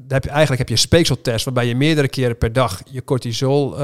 heb 0.08 0.24
je, 0.24 0.30
eigenlijk 0.30 0.58
heb 0.58 0.68
je 0.68 0.74
een 0.74 0.78
speekseltest 0.78 1.46
waarbij 1.46 1.66
je 1.66 1.76
meerdere 1.76 2.08
keren 2.08 2.38
per 2.38 2.54
dag 2.54 2.82
je 2.92 3.04
cortisol 3.04 3.78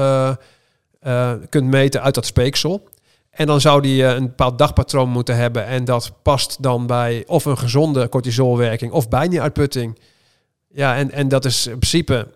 kunt 1.48 1.70
meten 1.70 2.02
uit 2.02 2.14
dat 2.14 2.26
speeksel. 2.26 2.88
En 3.30 3.46
dan 3.46 3.60
zou 3.60 3.82
die 3.82 4.04
een 4.04 4.26
bepaald 4.26 4.58
dagpatroon 4.58 5.08
moeten 5.08 5.36
hebben. 5.36 5.66
En 5.66 5.84
dat 5.84 6.12
past 6.22 6.62
dan 6.62 6.86
bij 6.86 7.24
of 7.26 7.44
een 7.44 7.58
gezonde 7.58 8.08
cortisolwerking 8.08 8.92
of 8.92 9.08
bijnieruitputting. 9.08 9.98
Ja, 10.68 10.96
en, 10.96 11.10
en 11.10 11.28
dat 11.28 11.44
is 11.44 11.66
in 11.66 11.78
principe, 11.78 12.28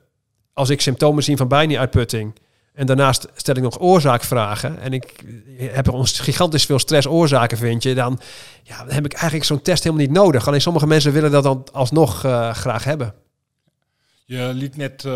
als 0.52 0.70
ik 0.70 0.80
symptomen 0.80 1.22
zie 1.22 1.36
van 1.36 1.48
bijnieruitputting... 1.48 2.34
En 2.80 2.86
daarnaast 2.86 3.26
stel 3.34 3.56
ik 3.56 3.62
nog 3.62 3.80
oorzaakvragen. 3.80 4.80
En 4.80 4.92
ik 4.92 5.24
heb 5.58 5.88
ons 5.88 6.20
gigantisch 6.20 6.64
veel 6.64 6.78
stressoorzaken, 6.78 7.58
vind 7.58 7.82
je. 7.82 7.94
Dan, 7.94 8.20
ja, 8.62 8.78
dan 8.84 8.94
heb 8.94 9.04
ik 9.04 9.12
eigenlijk 9.12 9.44
zo'n 9.44 9.62
test 9.62 9.84
helemaal 9.84 10.06
niet 10.06 10.14
nodig. 10.14 10.46
Alleen 10.46 10.60
sommige 10.60 10.86
mensen 10.86 11.12
willen 11.12 11.30
dat 11.30 11.42
dan 11.42 11.66
alsnog 11.72 12.24
uh, 12.24 12.54
graag 12.54 12.84
hebben. 12.84 13.14
Je 14.24 14.50
liet 14.54 14.76
net, 14.76 15.04
uh, 15.04 15.12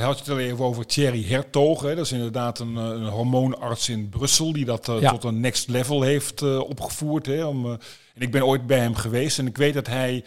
had 0.00 0.18
je 0.18 0.24
het 0.24 0.28
al 0.30 0.38
even 0.38 0.64
over 0.64 0.86
Thierry 0.86 1.24
Hertog. 1.24 1.82
Hè? 1.82 1.94
Dat 1.94 2.04
is 2.04 2.12
inderdaad 2.12 2.58
een, 2.58 2.76
een 2.76 3.06
hormoonarts 3.06 3.88
in 3.88 4.08
Brussel 4.08 4.52
die 4.52 4.64
dat 4.64 4.88
uh, 4.88 5.10
tot 5.10 5.24
een 5.24 5.40
next 5.40 5.68
level 5.68 6.02
heeft 6.02 6.42
uh, 6.42 6.58
opgevoerd. 6.60 7.26
Hè? 7.26 7.44
Om, 7.44 7.66
en 8.14 8.20
ik 8.22 8.30
ben 8.30 8.46
ooit 8.46 8.66
bij 8.66 8.78
hem 8.78 8.94
geweest 8.94 9.38
en 9.38 9.46
ik 9.46 9.56
weet 9.56 9.74
dat 9.74 9.86
hij 9.86 10.24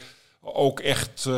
ook 0.53 0.79
echt 0.79 1.29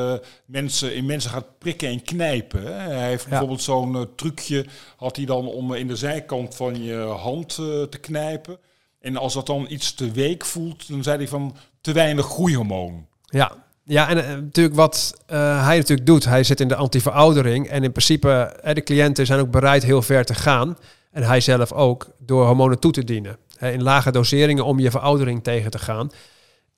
mensen, 0.46 0.96
in 0.96 1.06
mensen 1.06 1.32
gaat 1.32 1.58
prikken 1.58 1.90
en 1.90 2.04
knijpen. 2.04 2.64
Hè? 2.64 2.72
Hij 2.72 3.08
heeft 3.08 3.24
ja. 3.24 3.30
bijvoorbeeld 3.30 3.62
zo'n 3.62 4.08
trucje, 4.16 4.66
had 4.98 5.16
hij 5.16 5.26
dan 5.26 5.48
om 5.48 5.74
in 5.74 5.88
de 5.88 5.96
zijkant 5.96 6.56
van 6.56 6.84
je 6.84 6.98
hand 6.98 7.56
te 7.90 7.98
knijpen. 8.02 8.58
En 9.00 9.18
als 9.18 9.34
dat 9.34 9.46
dan 9.46 9.66
iets 9.70 9.94
te 9.94 10.12
week 10.12 10.46
voelt, 10.46 10.88
dan 10.88 11.04
zei 11.04 11.18
hij 11.18 11.28
van 11.28 11.56
te 11.82 11.92
weinig 11.92 12.26
groeihormoon. 12.26 13.06
Ja, 13.26 13.52
ja, 13.84 14.10
en 14.10 14.44
natuurlijk 14.44 14.76
wat 14.76 15.14
hij 15.26 15.78
natuurlijk 15.78 16.08
doet, 16.08 16.26
hij 16.26 16.44
zit 16.44 16.60
in 16.60 16.68
de 16.68 16.76
antiveroudering 16.76 17.68
en 17.68 17.84
in 17.84 17.92
principe 17.92 18.60
de 18.74 18.84
cliënten 18.84 19.26
zijn 19.26 19.40
ook 19.40 19.52
bereid 19.52 19.84
heel 19.84 20.02
ver 20.02 20.26
te 20.26 20.34
gaan 20.34 20.78
en 21.12 21.24
hij 21.24 21.42
zelf 21.42 21.72
ook 21.72 22.08
door 22.18 22.46
hormonen 22.46 22.80
toe 22.80 22.92
te 22.92 23.04
dienen 23.04 23.38
in 23.60 23.84
lage 23.84 24.12
doseringen 24.12 24.66
om 24.66 24.80
je 24.80 24.92
veroudering 24.92 25.44
tegen 25.44 25.72
te 25.72 25.80
gaan. 25.80 26.12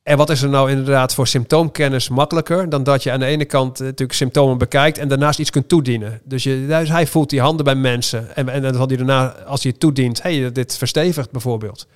En 0.03 0.17
wat 0.17 0.29
is 0.29 0.41
er 0.41 0.49
nou 0.49 0.69
inderdaad 0.69 1.13
voor 1.13 1.27
symptoomkennis 1.27 2.09
makkelijker 2.09 2.69
dan 2.69 2.83
dat 2.83 3.03
je 3.03 3.11
aan 3.11 3.19
de 3.19 3.25
ene 3.25 3.45
kant 3.45 3.79
natuurlijk 3.79 4.13
symptomen 4.13 4.57
bekijkt 4.57 4.97
en 4.97 5.07
daarnaast 5.07 5.39
iets 5.39 5.49
kunt 5.49 5.69
toedienen. 5.69 6.21
Dus, 6.23 6.43
je, 6.43 6.65
dus 6.67 6.89
hij 6.89 7.07
voelt 7.07 7.29
die 7.29 7.41
handen 7.41 7.65
bij 7.65 7.75
mensen 7.75 8.35
en, 8.35 8.49
en 8.49 8.61
dan 8.61 8.73
zal 8.73 8.87
hij 8.87 8.97
daarna, 8.97 9.27
als 9.27 9.63
hij 9.63 9.71
het 9.71 9.79
toedient, 9.79 10.21
hey, 10.21 10.51
dit 10.51 10.77
verstevigt 10.77 11.31
bijvoorbeeld. 11.31 11.87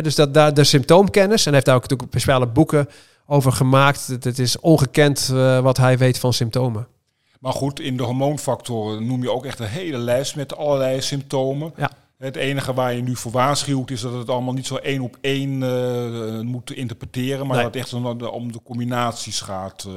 dus 0.00 0.14
dat, 0.14 0.34
daar 0.34 0.54
de 0.54 0.64
symptoomkennis, 0.64 1.38
en 1.38 1.44
hij 1.44 1.52
heeft 1.52 1.66
daar 1.66 1.74
ook 1.74 1.82
natuurlijk 1.82 2.10
speciale 2.10 2.46
boeken 2.46 2.88
over 3.26 3.52
gemaakt. 3.52 4.06
Het, 4.06 4.38
is 4.38 4.60
ongekend 4.60 5.30
uh, 5.32 5.58
wat 5.58 5.76
hij 5.76 5.98
weet 5.98 6.18
van 6.18 6.32
symptomen. 6.32 6.86
Maar 7.40 7.52
goed, 7.52 7.80
in 7.80 7.96
de 7.96 8.02
hormoonfactoren 8.02 9.06
noem 9.06 9.22
je 9.22 9.30
ook 9.30 9.44
echt 9.44 9.58
een 9.58 9.66
hele 9.66 9.98
lijst 9.98 10.36
met 10.36 10.56
allerlei 10.56 11.00
symptomen. 11.00 11.72
Ja. 11.76 11.90
Het 12.22 12.36
enige 12.36 12.74
waar 12.74 12.94
je 12.94 13.02
nu 13.02 13.16
voor 13.16 13.32
waarschuwt 13.32 13.90
is 13.90 14.00
dat 14.00 14.12
het 14.12 14.28
allemaal 14.28 14.52
niet 14.52 14.66
zo 14.66 14.76
één 14.76 15.00
op 15.00 15.18
één 15.20 15.62
uh, 15.62 16.40
moet 16.40 16.72
interpreteren, 16.72 17.46
maar 17.46 17.56
nee. 17.56 17.64
dat 17.64 17.74
het 17.74 17.82
echt 17.82 17.92
om 17.92 18.18
de, 18.18 18.30
om 18.30 18.52
de 18.52 18.62
combinaties 18.62 19.40
gaat. 19.40 19.84
Uh, 19.88 19.94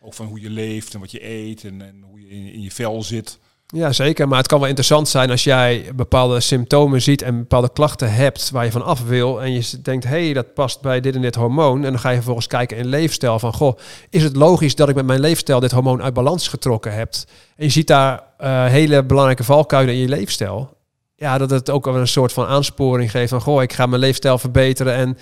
ook 0.00 0.14
van 0.14 0.26
hoe 0.26 0.40
je 0.40 0.50
leeft 0.50 0.94
en 0.94 1.00
wat 1.00 1.10
je 1.10 1.28
eet 1.28 1.64
en, 1.64 1.82
en 1.82 2.04
hoe 2.10 2.20
je 2.20 2.28
in, 2.28 2.52
in 2.52 2.60
je 2.60 2.70
vel 2.70 3.02
zit. 3.02 3.38
Ja, 3.66 3.92
zeker. 3.92 4.28
Maar 4.28 4.38
het 4.38 4.46
kan 4.46 4.58
wel 4.58 4.68
interessant 4.68 5.08
zijn 5.08 5.30
als 5.30 5.44
jij 5.44 5.90
bepaalde 5.94 6.40
symptomen 6.40 7.02
ziet 7.02 7.22
en 7.22 7.38
bepaalde 7.38 7.72
klachten 7.72 8.12
hebt 8.12 8.50
waar 8.50 8.64
je 8.64 8.70
van 8.70 8.84
af 8.84 9.04
wil. 9.04 9.42
En 9.42 9.52
je 9.52 9.80
denkt, 9.82 10.04
hé, 10.04 10.24
hey, 10.24 10.32
dat 10.32 10.54
past 10.54 10.80
bij 10.80 11.00
dit 11.00 11.14
en 11.14 11.22
dit 11.22 11.34
hormoon. 11.34 11.84
En 11.84 11.90
dan 11.90 12.00
ga 12.00 12.08
je 12.08 12.14
vervolgens 12.16 12.46
kijken 12.46 12.76
in 12.76 12.86
leefstijl 12.86 13.38
van, 13.38 13.52
goh, 13.52 13.78
is 14.10 14.22
het 14.22 14.36
logisch 14.36 14.74
dat 14.74 14.88
ik 14.88 14.94
met 14.94 15.06
mijn 15.06 15.20
leefstijl 15.20 15.60
dit 15.60 15.70
hormoon 15.70 16.02
uit 16.02 16.14
balans 16.14 16.48
getrokken 16.48 16.94
heb? 16.94 17.14
En 17.56 17.64
je 17.64 17.70
ziet 17.70 17.86
daar 17.86 18.22
uh, 18.40 18.66
hele 18.66 19.04
belangrijke 19.04 19.44
valkuilen 19.44 19.94
in 19.94 20.00
je 20.00 20.08
leefstijl. 20.08 20.78
Ja, 21.20 21.38
dat 21.38 21.50
het 21.50 21.70
ook 21.70 21.86
een 21.86 22.06
soort 22.06 22.32
van 22.32 22.46
aansporing 22.46 23.10
geeft 23.10 23.30
van, 23.30 23.40
goh, 23.40 23.62
ik 23.62 23.72
ga 23.72 23.86
mijn 23.86 24.00
leefstijl 24.00 24.38
verbeteren 24.38 24.94
en 24.94 25.18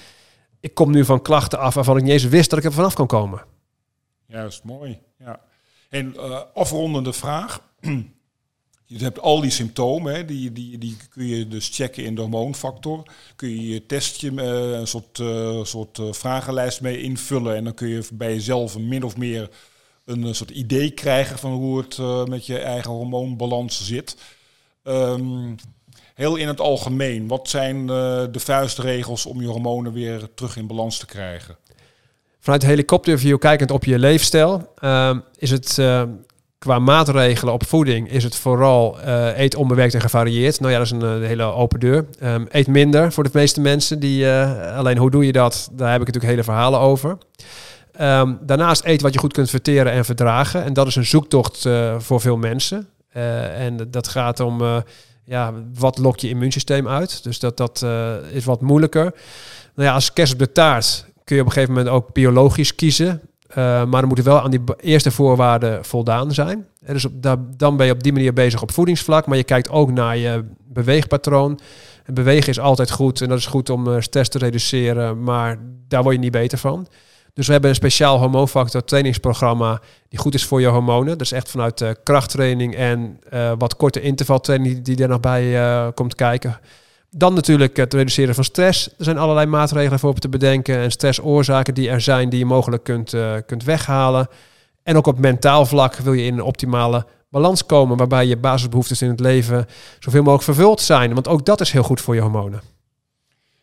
ik 0.60 0.74
kom 0.74 0.90
nu 0.90 1.04
van 1.04 1.22
klachten 1.22 1.58
af 1.58 1.74
waarvan 1.74 1.96
ik 1.96 2.02
niet 2.02 2.12
eens 2.12 2.24
wist 2.24 2.50
dat 2.50 2.58
ik 2.58 2.64
er 2.64 2.72
vanaf 2.72 2.94
kan 2.94 3.06
komen. 3.06 3.44
Juist, 4.26 4.64
mooi. 4.64 4.98
Ja. 5.18 5.40
En 5.88 6.14
uh, 6.16 6.40
afrondende 6.54 7.12
vraag. 7.12 7.60
Je 8.84 8.98
hebt 8.98 9.20
al 9.20 9.40
die 9.40 9.50
symptomen, 9.50 10.14
hè, 10.14 10.24
die, 10.24 10.52
die, 10.52 10.78
die 10.78 10.96
kun 11.10 11.26
je 11.26 11.48
dus 11.48 11.68
checken 11.72 12.04
in 12.04 12.14
de 12.14 12.20
hormoonfactor. 12.20 13.02
Kun 13.36 13.48
je 13.48 13.68
je 13.68 13.86
testje, 13.86 14.30
uh, 14.30 14.78
een 14.78 14.86
soort, 14.86 15.18
uh, 15.18 15.64
soort 15.64 16.00
vragenlijst 16.10 16.80
mee 16.80 17.02
invullen. 17.02 17.56
En 17.56 17.64
dan 17.64 17.74
kun 17.74 17.88
je 17.88 18.06
bij 18.12 18.32
jezelf 18.32 18.78
min 18.78 19.02
of 19.02 19.16
meer 19.16 19.50
een 20.04 20.34
soort 20.34 20.50
idee 20.50 20.90
krijgen 20.90 21.38
van 21.38 21.52
hoe 21.52 21.78
het 21.78 22.28
met 22.28 22.46
je 22.46 22.58
eigen 22.58 22.90
hormoonbalans 22.90 23.86
zit. 23.86 24.16
Um, 24.82 25.56
heel 26.18 26.36
in 26.36 26.48
het 26.48 26.60
algemeen, 26.60 27.26
wat 27.26 27.48
zijn 27.48 27.86
de 27.86 28.30
vuistregels 28.32 29.26
om 29.26 29.40
je 29.40 29.46
hormonen 29.46 29.92
weer 29.92 30.28
terug 30.34 30.56
in 30.56 30.66
balans 30.66 30.98
te 30.98 31.06
krijgen? 31.06 31.56
Vanuit 32.40 32.62
helikopterview 32.62 33.38
kijkend 33.38 33.70
op 33.70 33.84
je 33.84 33.98
leefstijl 33.98 34.72
ehm, 34.76 35.18
is 35.36 35.50
het 35.50 35.78
qua 36.58 36.78
maatregelen 36.78 37.54
op 37.54 37.66
voeding 37.66 38.10
is 38.10 38.24
het 38.24 38.36
vooral 38.36 38.98
uh, 38.98 39.38
eet 39.38 39.54
onbewerkt 39.54 39.94
en 39.94 40.00
gevarieerd. 40.00 40.60
Nou 40.60 40.72
ja, 40.72 40.78
dat 40.78 40.86
is 40.86 40.92
een, 40.92 41.22
hele 41.22 41.42
open 41.42 41.80
deur. 41.80 42.06
Um, 42.22 42.46
eet 42.50 42.66
minder 42.66 43.12
voor 43.12 43.24
de 43.24 43.30
meeste 43.32 43.60
mensen. 43.60 44.00
Die, 44.00 44.28
alleen 44.76 44.98
hoe 44.98 45.10
doe 45.10 45.26
je 45.26 45.32
dat? 45.32 45.68
Daar 45.72 45.90
heb 45.90 46.00
ik 46.00 46.06
natuurlijk 46.06 46.32
hele 46.32 46.44
verhalen 46.44 46.80
over. 46.80 47.18
Daarnaast 48.40 48.84
eet 48.84 49.00
wat 49.00 49.12
je 49.12 49.18
goed 49.18 49.32
kunt 49.32 49.50
verteren 49.50 49.92
en 49.92 50.04
verdragen. 50.04 50.64
En 50.64 50.72
dat 50.72 50.86
is 50.86 50.96
een 50.96 51.06
zoektocht 51.06 51.68
voor 51.98 52.20
veel 52.20 52.36
mensen. 52.36 52.88
en 53.12 53.88
dat 53.90 54.08
gaat 54.08 54.40
om 54.40 54.82
ja, 55.28 55.54
wat 55.74 55.98
lokt 55.98 56.20
je 56.20 56.28
immuunsysteem 56.28 56.88
uit. 56.88 57.22
Dus 57.22 57.38
dat, 57.38 57.56
dat 57.56 57.86
is 58.32 58.44
wat 58.44 58.60
moeilijker. 58.60 59.14
Nou 59.74 59.88
ja, 59.88 59.94
als 59.94 60.12
kerst 60.12 60.32
op 60.32 60.38
de 60.38 60.52
taart 60.52 61.06
kun 61.24 61.36
je 61.36 61.42
op 61.42 61.48
een 61.48 61.54
gegeven 61.54 61.74
moment 61.74 61.94
ook 61.94 62.12
biologisch 62.12 62.74
kiezen. 62.74 63.20
Uh, 63.50 63.56
maar 63.56 64.00
dan 64.00 64.08
moet 64.08 64.18
er 64.18 64.24
wel 64.24 64.42
aan 64.42 64.50
die 64.50 64.60
eerste 64.80 65.10
voorwaarden 65.10 65.84
voldaan 65.84 66.32
zijn. 66.32 66.66
Dus 66.86 67.06
dan 67.56 67.76
ben 67.76 67.86
je 67.86 67.92
op 67.92 68.02
die 68.02 68.12
manier 68.12 68.32
bezig 68.32 68.62
op 68.62 68.72
voedingsvlak. 68.72 69.26
Maar 69.26 69.36
je 69.36 69.44
kijkt 69.44 69.70
ook 69.70 69.90
naar 69.90 70.16
je 70.16 70.44
beweegpatroon. 70.64 71.60
En 72.04 72.14
bewegen 72.14 72.48
is 72.48 72.60
altijd 72.60 72.90
goed. 72.90 73.20
En 73.20 73.28
dat 73.28 73.38
is 73.38 73.46
goed 73.46 73.70
om 73.70 73.88
uh, 73.88 74.00
stress 74.00 74.30
te 74.30 74.38
reduceren. 74.38 75.22
Maar 75.22 75.58
daar 75.88 76.02
word 76.02 76.14
je 76.14 76.20
niet 76.20 76.32
beter 76.32 76.58
van. 76.58 76.86
Dus 77.38 77.46
we 77.46 77.52
hebben 77.52 77.70
een 77.70 77.76
speciaal 77.76 78.18
hormoonfactor 78.18 78.84
trainingsprogramma. 78.84 79.80
Die 80.08 80.18
goed 80.18 80.34
is 80.34 80.44
voor 80.44 80.60
je 80.60 80.66
hormonen. 80.66 81.18
Dus 81.18 81.32
echt 81.32 81.50
vanuit 81.50 81.80
uh, 81.80 81.90
krachttraining 82.02 82.76
en 82.76 83.20
wat 83.58 83.76
korte 83.76 84.00
intervaltraining 84.00 84.82
die, 84.82 85.02
er 85.02 85.08
nog 85.08 85.20
bij 85.20 85.92
komt 85.94 86.14
kijken. 86.14 86.60
Dan 87.10 87.34
natuurlijk 87.34 87.76
het 87.76 87.94
reduceren 87.94 88.34
van 88.34 88.44
stress. 88.44 88.86
Er 88.86 89.04
zijn 89.04 89.18
allerlei 89.18 89.46
maatregelen 89.46 89.98
voor 89.98 90.10
op 90.10 90.18
te 90.18 90.28
bedenken. 90.28 90.78
En 90.78 90.90
stressoorzaken 90.90 91.74
die 91.74 91.88
er 91.90 92.00
zijn, 92.00 92.28
die 92.28 92.38
je 92.38 92.44
mogelijk 92.44 92.84
kunt, 92.84 93.14
kunt 93.46 93.64
weghalen. 93.64 94.28
En 94.82 94.96
ook 94.96 95.06
op 95.06 95.18
mentaal 95.18 95.66
vlak 95.66 95.96
wil 95.96 96.12
je 96.12 96.24
in 96.24 96.34
een 96.34 96.42
optimale 96.42 97.06
balans 97.30 97.66
komen. 97.66 97.96
Waarbij 97.96 98.26
je 98.26 98.36
basisbehoeftes 98.36 99.02
in 99.02 99.08
het 99.08 99.20
leven 99.20 99.66
zoveel 99.98 100.22
mogelijk 100.22 100.44
vervuld 100.44 100.80
zijn. 100.80 101.14
Want 101.14 101.28
ook 101.28 101.44
dat 101.44 101.60
is 101.60 101.72
heel 101.72 101.82
goed 101.82 102.00
voor 102.00 102.14
je 102.14 102.20
hormonen. 102.20 102.77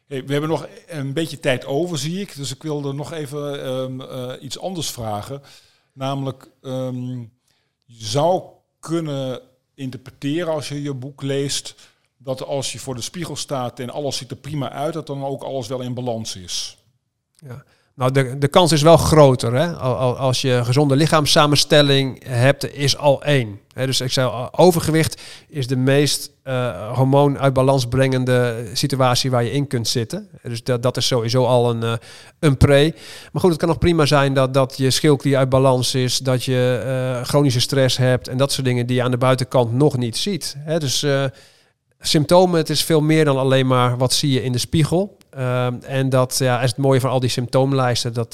We 0.07 0.23
hebben 0.27 0.49
nog 0.49 0.67
een 0.87 1.13
beetje 1.13 1.39
tijd 1.39 1.65
over, 1.65 1.97
zie 1.97 2.21
ik. 2.21 2.35
Dus 2.35 2.53
ik 2.53 2.63
wilde 2.63 2.93
nog 2.93 3.11
even 3.11 3.67
um, 3.67 4.01
uh, 4.01 4.33
iets 4.39 4.59
anders 4.59 4.89
vragen. 4.89 5.41
Namelijk, 5.93 6.49
um, 6.61 7.33
je 7.85 8.05
zou 8.05 8.43
kunnen 8.79 9.41
interpreteren 9.73 10.53
als 10.53 10.69
je 10.69 10.81
je 10.81 10.93
boek 10.93 11.21
leest 11.21 11.75
dat 12.17 12.43
als 12.43 12.71
je 12.71 12.79
voor 12.79 12.95
de 12.95 13.01
spiegel 13.01 13.35
staat 13.35 13.79
en 13.79 13.89
alles 13.89 14.17
ziet 14.17 14.31
er 14.31 14.37
prima 14.37 14.71
uit, 14.71 14.93
dat 14.93 15.07
dan 15.07 15.23
ook 15.23 15.43
alles 15.43 15.67
wel 15.67 15.81
in 15.81 15.93
balans 15.93 16.35
is. 16.35 16.77
Ja. 17.35 17.63
Nou, 17.95 18.11
de, 18.11 18.37
de 18.37 18.47
kans 18.47 18.71
is 18.71 18.81
wel 18.81 18.97
groter. 18.97 19.53
Hè? 19.53 19.73
Als 19.73 20.41
je 20.41 20.61
gezonde 20.63 20.95
lichaamssamenstelling 20.95 22.23
hebt, 22.27 22.75
is 22.75 22.97
al 22.97 23.23
één. 23.23 23.59
Dus 23.73 24.01
ik 24.01 24.11
zei, 24.11 24.49
overgewicht 24.51 25.21
is 25.47 25.67
de 25.67 25.75
meest 25.75 26.31
uh, 26.43 26.91
hormoon 26.91 27.39
uit 27.39 27.89
brengende 27.89 28.69
situatie 28.73 29.31
waar 29.31 29.43
je 29.43 29.51
in 29.51 29.67
kunt 29.67 29.87
zitten. 29.87 30.29
Dus 30.43 30.63
dat, 30.63 30.83
dat 30.83 30.97
is 30.97 31.07
sowieso 31.07 31.45
al 31.45 31.69
een, 31.69 31.83
uh, 31.83 31.93
een 32.39 32.57
pre. 32.57 32.93
Maar 33.31 33.41
goed, 33.41 33.49
het 33.49 33.59
kan 33.59 33.69
nog 33.69 33.77
prima 33.77 34.05
zijn 34.05 34.33
dat, 34.33 34.53
dat 34.53 34.77
je 34.77 34.89
schildklier 34.89 35.37
uit 35.37 35.49
balans 35.49 35.95
is, 35.95 36.17
dat 36.17 36.43
je 36.43 37.21
chronische 37.23 37.59
stress 37.59 37.97
hebt 37.97 38.27
en 38.27 38.37
dat 38.37 38.51
soort 38.51 38.65
dingen 38.65 38.85
die 38.85 38.95
je 38.95 39.03
aan 39.03 39.11
de 39.11 39.17
buitenkant 39.17 39.73
nog 39.73 39.97
niet 39.97 40.17
ziet. 40.17 40.55
Dus 40.77 41.05
symptomen, 41.99 42.57
het 42.57 42.69
is 42.69 42.83
veel 42.83 43.01
meer 43.01 43.25
dan 43.25 43.37
alleen 43.37 43.67
maar 43.67 43.97
wat 43.97 44.13
zie 44.13 44.31
je 44.31 44.43
in 44.43 44.51
de 44.51 44.57
spiegel. 44.57 45.17
Uh, 45.37 45.67
en 45.83 46.09
dat 46.09 46.37
ja, 46.37 46.61
is 46.61 46.69
het 46.69 46.79
mooie 46.79 46.99
van 46.99 47.09
al 47.09 47.19
die 47.19 47.29
symptoomlijsten. 47.29 48.13
Dat, 48.13 48.33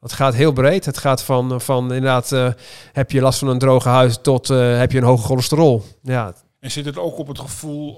dat 0.00 0.12
gaat 0.12 0.34
heel 0.34 0.52
breed. 0.52 0.84
Het 0.84 0.98
gaat 0.98 1.22
van, 1.22 1.60
van 1.60 1.82
inderdaad, 1.82 2.32
uh, 2.32 2.48
heb 2.92 3.10
je 3.10 3.20
last 3.20 3.38
van 3.38 3.48
een 3.48 3.58
droge 3.58 3.88
huid 3.88 4.22
tot 4.22 4.48
heb 4.48 4.92
je 4.92 4.98
een 4.98 5.04
hoge 5.04 5.26
cholesterol. 5.26 5.84
Ja. 6.02 6.34
En 6.60 6.70
zit 6.70 6.84
het 6.84 6.98
ook 6.98 7.18
op 7.18 7.26
het 7.26 7.38
gevoel, 7.38 7.92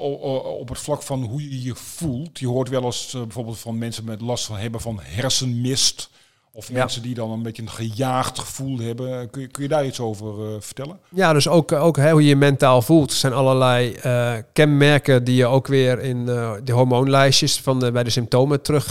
op 0.61 0.69
het 0.69 0.79
vlak 0.79 1.03
van 1.03 1.23
hoe 1.23 1.51
je 1.51 1.63
je 1.63 1.75
voelt? 1.75 2.39
Je 2.39 2.49
hoort 2.49 2.69
wel 2.69 2.85
eens 2.85 3.13
bijvoorbeeld 3.13 3.59
van 3.59 3.79
mensen 3.79 4.05
met 4.05 4.21
last 4.21 4.47
van 4.47 4.57
hebben 4.57 4.81
van 4.81 4.99
hersenmist. 5.03 6.11
Of 6.57 6.73
mensen 6.73 7.03
die 7.03 7.15
dan 7.15 7.31
een 7.31 7.43
beetje 7.43 7.63
een 7.63 7.71
gejaagd 7.71 8.39
gevoel 8.39 8.79
hebben. 8.79 9.31
Kun 9.31 9.41
je, 9.41 9.47
kun 9.47 9.63
je 9.63 9.69
daar 9.69 9.87
iets 9.87 10.01
over 10.01 10.51
uh, 10.51 10.57
vertellen? 10.61 10.99
Ja, 11.11 11.33
dus 11.33 11.49
ook, 11.49 11.73
ook 11.73 11.97
hè, 11.97 12.11
hoe 12.11 12.23
je 12.23 12.29
je 12.29 12.37
mentaal 12.37 12.83
voelt. 12.83 13.11
Er 13.11 13.17
zijn 13.17 13.33
allerlei 13.33 13.97
uh, 14.07 14.35
kenmerken 14.53 15.25
die 15.25 15.35
je 15.35 15.47
ook 15.47 15.67
weer 15.67 16.01
in 16.01 16.17
uh, 16.17 16.53
de 16.65 16.73
hormoonlijstjes 16.73 17.61
van 17.61 17.81
de, 17.81 17.93
bij 17.93 18.03
de 18.03 18.11
symptomen 18.11 18.63
terug 18.63 18.91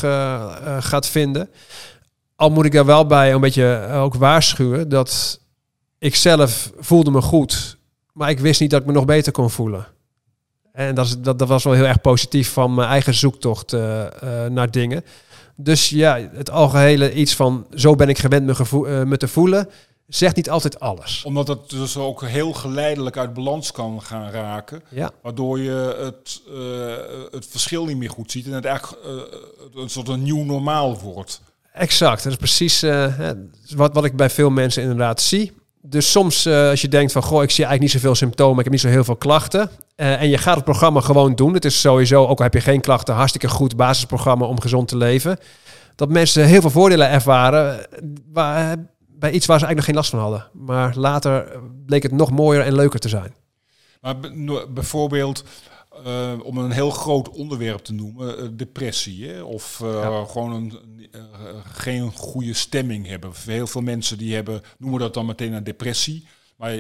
gaat 0.80 1.08
vinden. 1.08 1.50
Al 2.36 2.50
moet 2.50 2.66
ik 2.66 2.74
er 2.74 2.86
wel 2.86 3.06
bij 3.06 3.34
een 3.34 3.42
beetje 3.42 3.88
ook 3.94 4.16
waarschuwen 4.16 4.90
dat 4.90 5.40
ik 6.00 6.16
zelf 6.16 6.72
voelde 6.80 7.12
me 7.12 7.22
goed, 7.22 7.78
maar 8.14 8.30
ik 8.30 8.40
wist 8.40 8.60
niet 8.60 8.70
dat 8.70 8.82
ik 8.82 8.88
me 8.88 8.94
nog 8.94 9.06
beter 9.06 9.32
kon 9.32 9.50
voelen. 9.50 9.88
En 10.72 10.96
dat, 10.96 11.06
is, 11.06 11.18
dat, 11.20 11.40
dat 11.40 11.48
was 11.48 11.64
wel 11.64 11.74
heel 11.74 11.86
erg 11.86 12.02
positief 12.02 12.52
van 12.52 12.74
mijn 12.74 12.90
eigen 12.90 13.14
zoektocht 13.14 13.72
naar 14.50 14.72
dingen. 14.72 15.04
Dus 15.56 15.90
ja, 15.90 16.30
het 16.34 16.50
algehele 16.50 17.14
iets 17.14 17.36
van 17.36 17.68
zo 17.74 17.96
ben 17.96 18.10
ik 18.10 18.18
gewend 18.18 18.46
me, 18.46 18.56
uh, 18.72 19.04
me 19.04 19.18
te 19.18 19.28
voelen, 19.28 19.70
zegt 20.08 20.36
niet 20.36 20.50
altijd 20.50 20.80
alles. 20.80 21.24
Omdat 21.24 21.48
het 21.48 21.70
dus 21.70 21.98
ook 21.98 22.24
heel 22.26 22.54
geleidelijk 22.54 23.18
uit 23.18 23.34
balans 23.34 23.72
kan 23.72 24.02
gaan 24.02 24.30
raken. 24.30 24.84
Ja. 24.90 25.12
Waardoor 25.22 25.60
je 25.60 25.96
het, 26.00 26.42
uh, 26.50 27.32
het 27.32 27.46
verschil 27.50 27.86
niet 27.86 27.98
meer 27.98 28.10
goed 28.10 28.32
ziet. 28.32 28.46
En 28.46 28.52
het 28.52 28.66
eigenlijk 28.66 29.06
uh, 29.06 29.82
een 29.82 29.90
soort 29.90 30.08
een 30.08 30.24
nieuw 30.24 30.44
normaal 30.44 31.00
wordt. 31.00 31.42
Exact. 31.74 32.24
Dat 32.24 32.32
is 32.32 32.38
precies 32.38 32.82
wat, 33.76 33.94
wat 33.94 34.06
ik 34.06 34.16
bij 34.16 34.30
veel 34.30 34.50
mensen 34.50 34.82
inderdaad 34.82 35.22
zie. 35.22 35.52
Dus 35.86 36.12
soms 36.12 36.48
als 36.48 36.82
je 36.82 36.88
denkt 36.88 37.12
van, 37.12 37.24
goh, 37.24 37.44
ik 37.44 37.52
zie 37.52 37.66
eigenlijk 37.66 37.94
niet 37.94 38.02
zoveel 38.02 38.16
symptomen, 38.16 38.58
ik 38.58 38.64
heb 38.64 38.74
niet 38.74 38.82
zo 38.82 38.88
heel 38.88 39.04
veel 39.04 39.16
klachten. 39.16 39.70
en 39.96 40.30
je 40.30 40.38
gaat 40.38 40.56
het 40.56 40.64
programma 40.64 41.00
gewoon 41.00 41.36
doen. 41.36 41.54
Het 41.54 41.66
is 41.66 41.80
sowieso, 41.80 42.26
ook 42.28 42.38
al 42.38 42.44
heb 42.44 42.54
je 42.54 42.62
geen 42.62 42.82
klachten, 42.82 43.16
hartstikke 43.16 43.48
goed 43.48 43.76
basisprogramma 43.76 44.46
om 44.46 44.62
gezond 44.62 44.88
te 44.88 44.98
leven. 44.98 45.38
Dat 45.96 46.10
mensen 46.10 46.46
heel 46.46 46.62
veel 46.62 46.70
voordelen 46.70 47.10
ervaren 47.10 47.88
waar, 48.32 48.76
bij 49.08 49.32
iets 49.32 49.46
waar 49.46 49.60
ze 49.60 49.66
eigenlijk 49.66 49.76
nog 49.76 49.86
geen 49.86 49.96
last 49.96 50.10
van 50.10 50.20
hadden. 50.20 50.48
Maar 50.54 50.94
later 50.96 51.60
bleek 51.86 52.04
het 52.04 52.12
nog 52.12 52.32
mooier 52.32 52.66
en 52.66 52.76
leuker 52.76 53.00
te 53.00 53.10
zijn. 53.10 53.34
Maar 54.02 54.16
bijvoorbeeld, 54.74 55.44
uh, 56.06 56.34
om 56.44 56.58
een 56.58 56.72
heel 56.72 56.90
groot 56.90 57.30
onderwerp 57.30 57.80
te 57.80 57.94
noemen, 57.94 58.44
uh, 58.44 58.50
depressie. 58.54 59.28
Hè? 59.28 59.42
Of 59.42 59.80
uh, 59.84 59.94
ja. 59.94 60.26
gewoon 60.26 60.54
een, 60.54 60.80
geen 61.64 62.12
goede 62.12 62.54
stemming 62.54 63.08
hebben. 63.08 63.32
Heel 63.46 63.68
veel 63.68 63.82
mensen 63.82 64.18
die 64.18 64.34
hebben, 64.36 64.62
noemen 64.78 65.00
dat 65.00 65.14
dan 65.14 65.26
meteen 65.26 65.54
een 65.54 65.64
depressie. 65.64 66.28
Maar 66.58 66.80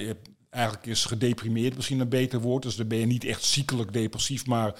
eigenlijk 0.49 0.86
is 0.86 1.05
gedeprimeerd 1.05 1.75
misschien 1.75 1.99
een 1.99 2.09
beter 2.09 2.39
woord. 2.39 2.63
Dus 2.63 2.75
dan 2.75 2.88
ben 2.88 2.97
je 2.97 3.05
niet 3.05 3.25
echt 3.25 3.43
ziekelijk 3.43 3.93
depressief, 3.93 4.45
maar 4.45 4.75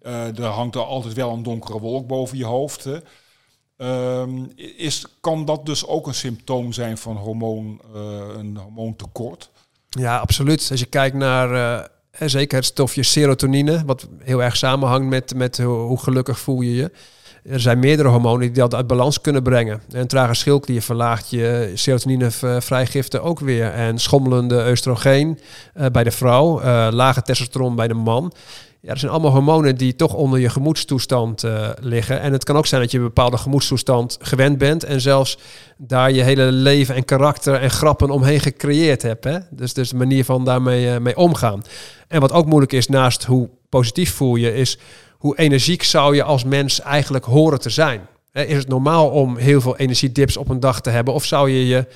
er 0.00 0.44
hangt 0.44 0.74
er 0.74 0.84
altijd 0.84 1.14
wel 1.14 1.32
een 1.32 1.42
donkere 1.42 1.80
wolk 1.80 2.06
boven 2.06 2.38
je 2.38 2.44
hoofd. 2.44 2.84
Hè? 2.84 2.98
Um, 4.20 4.52
is, 4.76 5.06
kan 5.20 5.44
dat 5.44 5.66
dus 5.66 5.86
ook 5.86 6.06
een 6.06 6.14
symptoom 6.14 6.72
zijn 6.72 6.98
van 6.98 7.16
hormoon, 7.16 7.80
een 8.36 8.56
hormoontekort? 8.56 9.50
Ja, 9.88 10.18
absoluut. 10.18 10.68
Als 10.70 10.80
je 10.80 10.86
kijkt 10.86 11.16
naar 11.16 11.90
zeker 12.10 12.56
het 12.56 12.66
stofje 12.66 13.02
serotonine, 13.02 13.82
wat 13.86 14.08
heel 14.18 14.42
erg 14.42 14.56
samenhangt 14.56 15.08
met, 15.08 15.34
met 15.34 15.58
hoe, 15.58 15.98
gelukkig 15.98 16.38
voel 16.38 16.60
je 16.60 16.74
je. 16.74 16.90
Er 17.42 17.60
zijn 17.60 17.78
meerdere 17.78 18.08
hormonen 18.08 18.40
die 18.40 18.50
dat 18.50 18.74
uit 18.74 18.86
balans 18.86 19.20
kunnen 19.20 19.42
brengen. 19.42 19.82
Een 19.90 20.06
trage 20.06 20.34
schildklier 20.34 20.82
verlaagt 20.82 21.30
je 21.30 21.70
serotonine 21.74 22.30
vrijgiften 22.60 23.22
ook 23.22 23.40
weer. 23.40 23.72
En 23.72 23.98
schommelende 23.98 24.70
oestrogeen 24.70 25.38
uh, 25.76 25.86
bij 25.86 26.04
de 26.04 26.10
vrouw, 26.10 26.62
lage 26.90 27.22
testosteron 27.22 27.76
bij 27.76 27.88
de 27.88 27.94
man. 27.94 28.32
Ja, 28.80 28.90
er 28.90 28.98
zijn 28.98 29.12
allemaal 29.12 29.30
hormonen 29.30 29.76
die 29.76 29.96
toch 29.96 30.14
onder 30.14 30.38
je 30.38 30.48
gemoedstoestand 30.48 31.44
uh, 31.44 31.68
liggen. 31.80 32.20
En 32.20 32.32
het 32.32 32.44
kan 32.44 32.56
ook 32.56 32.66
zijn 32.66 32.80
dat 32.80 32.90
je 32.90 32.98
een 32.98 33.04
bepaalde 33.04 33.38
gemoedstoestand 33.38 34.18
gewend 34.20 34.58
bent. 34.58 34.84
En 34.84 35.00
zelfs 35.00 35.38
daar 35.76 36.12
je 36.12 36.22
hele 36.22 36.52
leven 36.52 36.94
en 36.94 37.04
karakter 37.04 37.54
en 37.54 37.70
grappen 37.70 38.10
omheen 38.10 38.40
gecreëerd 38.40 39.02
hebt. 39.02 39.24
Hè? 39.24 39.38
Dus, 39.50 39.74
dus 39.74 39.90
de 39.90 39.96
manier 39.96 40.24
van 40.24 40.44
daarmee 40.44 40.86
uh, 40.86 40.98
mee 40.98 41.16
omgaan. 41.16 41.62
En 42.08 42.20
wat 42.20 42.32
ook 42.32 42.46
moeilijk 42.46 42.72
is, 42.72 42.88
naast 42.88 43.24
hoe 43.24 43.48
positief 43.68 44.14
voel 44.14 44.36
je, 44.36 44.54
is 44.54 44.78
hoe 45.18 45.38
energiek 45.38 45.82
zou 45.82 46.14
je 46.14 46.22
als 46.22 46.44
mens 46.44 46.80
eigenlijk 46.80 47.24
horen 47.24 47.60
te 47.60 47.70
zijn. 47.70 48.00
Is 48.32 48.56
het 48.56 48.68
normaal 48.68 49.10
om 49.10 49.36
heel 49.36 49.60
veel 49.60 49.76
energiedips 49.76 50.36
op 50.36 50.48
een 50.48 50.60
dag 50.60 50.80
te 50.80 50.90
hebben? 50.90 51.14
Of 51.14 51.24
zou 51.24 51.50
je 51.50 51.66
je 51.66 51.86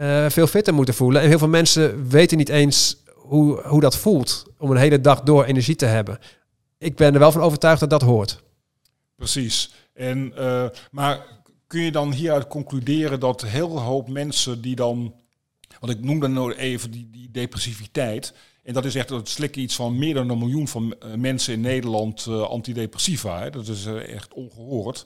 uh, 0.00 0.26
veel 0.28 0.46
fitter 0.46 0.74
moeten 0.74 0.94
voelen? 0.94 1.22
En 1.22 1.28
heel 1.28 1.38
veel 1.38 1.48
mensen 1.48 2.08
weten 2.08 2.36
niet 2.36 2.48
eens 2.48 2.99
hoe, 3.30 3.62
hoe 3.62 3.80
dat 3.80 3.96
voelt 3.96 4.44
om 4.58 4.70
een 4.70 4.76
hele 4.76 5.00
dag 5.00 5.22
door 5.22 5.44
energie 5.44 5.76
te 5.76 5.86
hebben. 5.86 6.18
Ik 6.78 6.96
ben 6.96 7.12
er 7.12 7.18
wel 7.18 7.32
van 7.32 7.40
overtuigd 7.40 7.80
dat 7.80 7.90
dat 7.90 8.02
hoort. 8.02 8.42
Precies. 9.16 9.72
En, 9.94 10.32
uh, 10.38 10.66
maar 10.90 11.26
kun 11.66 11.80
je 11.80 11.92
dan 11.92 12.12
hieruit 12.12 12.46
concluderen 12.46 13.20
dat 13.20 13.42
heel 13.42 13.80
hoop 13.80 14.08
mensen 14.08 14.60
die 14.60 14.76
dan, 14.76 15.14
want 15.80 15.92
ik 15.92 16.04
noemde 16.04 16.28
nou 16.28 16.54
even 16.54 16.90
die, 16.90 17.08
die 17.10 17.30
depressiviteit, 17.30 18.34
en 18.62 18.74
dat 18.74 18.84
is 18.84 18.94
echt 18.94 19.08
het 19.08 19.28
slikken 19.28 19.62
iets 19.62 19.74
van 19.74 19.98
meer 19.98 20.14
dan 20.14 20.30
een 20.30 20.38
miljoen 20.38 20.68
van 20.68 20.84
uh, 21.04 21.14
mensen 21.14 21.54
in 21.54 21.60
Nederland 21.60 22.26
uh, 22.28 22.42
antidepressiva. 22.42 23.40
Hè? 23.40 23.50
Dat 23.50 23.68
is 23.68 23.86
echt 23.86 24.34
ongehoord. 24.34 25.04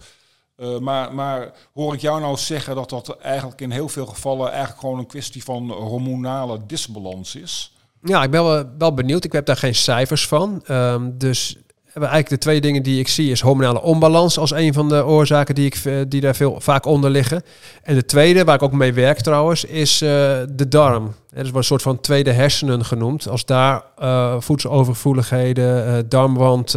Maar, 0.81 1.15
maar 1.15 1.53
hoor 1.73 1.95
ik 1.95 2.01
jou 2.01 2.21
nou 2.21 2.37
zeggen 2.37 2.75
dat 2.75 2.91
dat 2.91 3.19
eigenlijk 3.19 3.61
in 3.61 3.71
heel 3.71 3.89
veel 3.89 4.07
gevallen 4.07 4.51
eigenlijk 4.51 4.81
gewoon 4.81 4.99
een 4.99 5.07
kwestie 5.07 5.45
van 5.45 5.71
hormonale 5.71 6.67
disbalans 6.67 7.35
is? 7.35 7.74
Ja, 8.05 8.23
ik 8.23 8.31
ben 8.31 8.69
wel, 8.79 8.95
benieuwd. 8.95 9.25
Ik 9.25 9.33
heb 9.33 9.47
daar 9.47 9.57
geen 9.57 9.75
cijfers 9.75 10.27
van. 10.27 10.63
Um, 10.71 11.19
dus 11.19 11.57
eigenlijk 11.95 12.29
de 12.29 12.39
twee 12.39 12.61
dingen 12.61 12.83
die 12.83 12.99
ik 12.99 13.09
zie 13.09 13.31
is 13.31 13.41
hormonale 13.41 13.83
onbalans 13.83 14.39
als 14.39 14.51
een 14.51 14.73
van 14.73 14.89
de 14.89 15.05
oorzaken 15.05 15.55
die, 15.55 15.67
ik, 15.67 15.75
eh, 15.75 15.95
die 16.09 16.21
daar 16.21 16.35
veel, 16.35 16.61
vaak 16.61 16.87
onder 16.87 17.11
liggen. 17.11 17.43
En 17.83 17.95
de 17.95 18.05
tweede, 18.05 18.45
waar 18.45 18.55
ik 18.55 18.63
ook 18.63 18.73
mee 18.73 18.93
werk 18.93 19.21
trouwens, 19.21 19.65
is 19.65 20.03
uh, 20.03 20.09
de 20.53 20.69
darm. 20.69 21.15
Er 21.31 21.45
is 21.45 21.49
wel 21.49 21.59
een 21.59 21.65
soort 21.65 21.83
van 21.83 22.01
tweede 22.01 22.33
hersenen 22.33 22.85
genoemd. 22.85 23.29
Als 23.29 23.45
daar 23.45 23.85
uh, 24.03 24.35
voedselovergevoeligheden, 24.39 25.87
uh, 25.87 25.99
darmwand, 26.09 26.71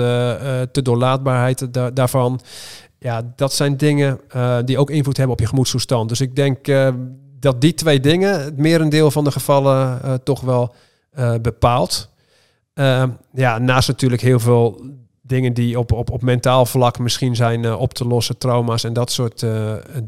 te 0.72 0.82
doorlaatbaarheid 0.82 1.74
da 1.74 1.92
daarvan. 1.92 2.42
Ja, 3.00 3.22
dat 3.36 3.54
zijn 3.54 3.78
dingen 3.78 4.20
die 4.66 4.78
ook 4.78 4.90
invloed 4.90 5.18
hebben 5.18 5.36
op 5.36 5.42
je 5.42 5.48
gemoedstoestand. 5.48 6.10
Dus 6.10 6.22
ik 6.22 6.36
denk 6.36 6.58
dat 7.40 7.62
die 7.62 7.74
twee 7.74 8.00
dingen 8.00 8.44
het 8.44 8.58
merendeel 8.58 9.12
van 9.12 9.24
de 9.24 9.32
gevallen 9.32 10.00
toch 10.24 10.42
wel 10.42 10.76
bepaalt. 11.41 12.10
Uh, 12.75 13.03
ja, 13.34 13.58
naast 13.58 13.88
natuurlijk 13.88 14.21
heel 14.21 14.39
veel 14.39 14.82
dingen 15.21 15.53
die 15.53 15.80
op, 15.80 15.91
op, 15.91 16.12
op 16.12 16.21
mentaal 16.21 16.65
vlak 16.65 16.99
misschien 16.99 17.36
zijn 17.36 17.63
uh, 17.63 17.80
op 17.80 17.93
te 17.93 18.06
lossen, 18.06 18.38
trauma's 18.38 18.84
en 18.84 18.93
dat 18.93 19.12
soort 19.12 19.45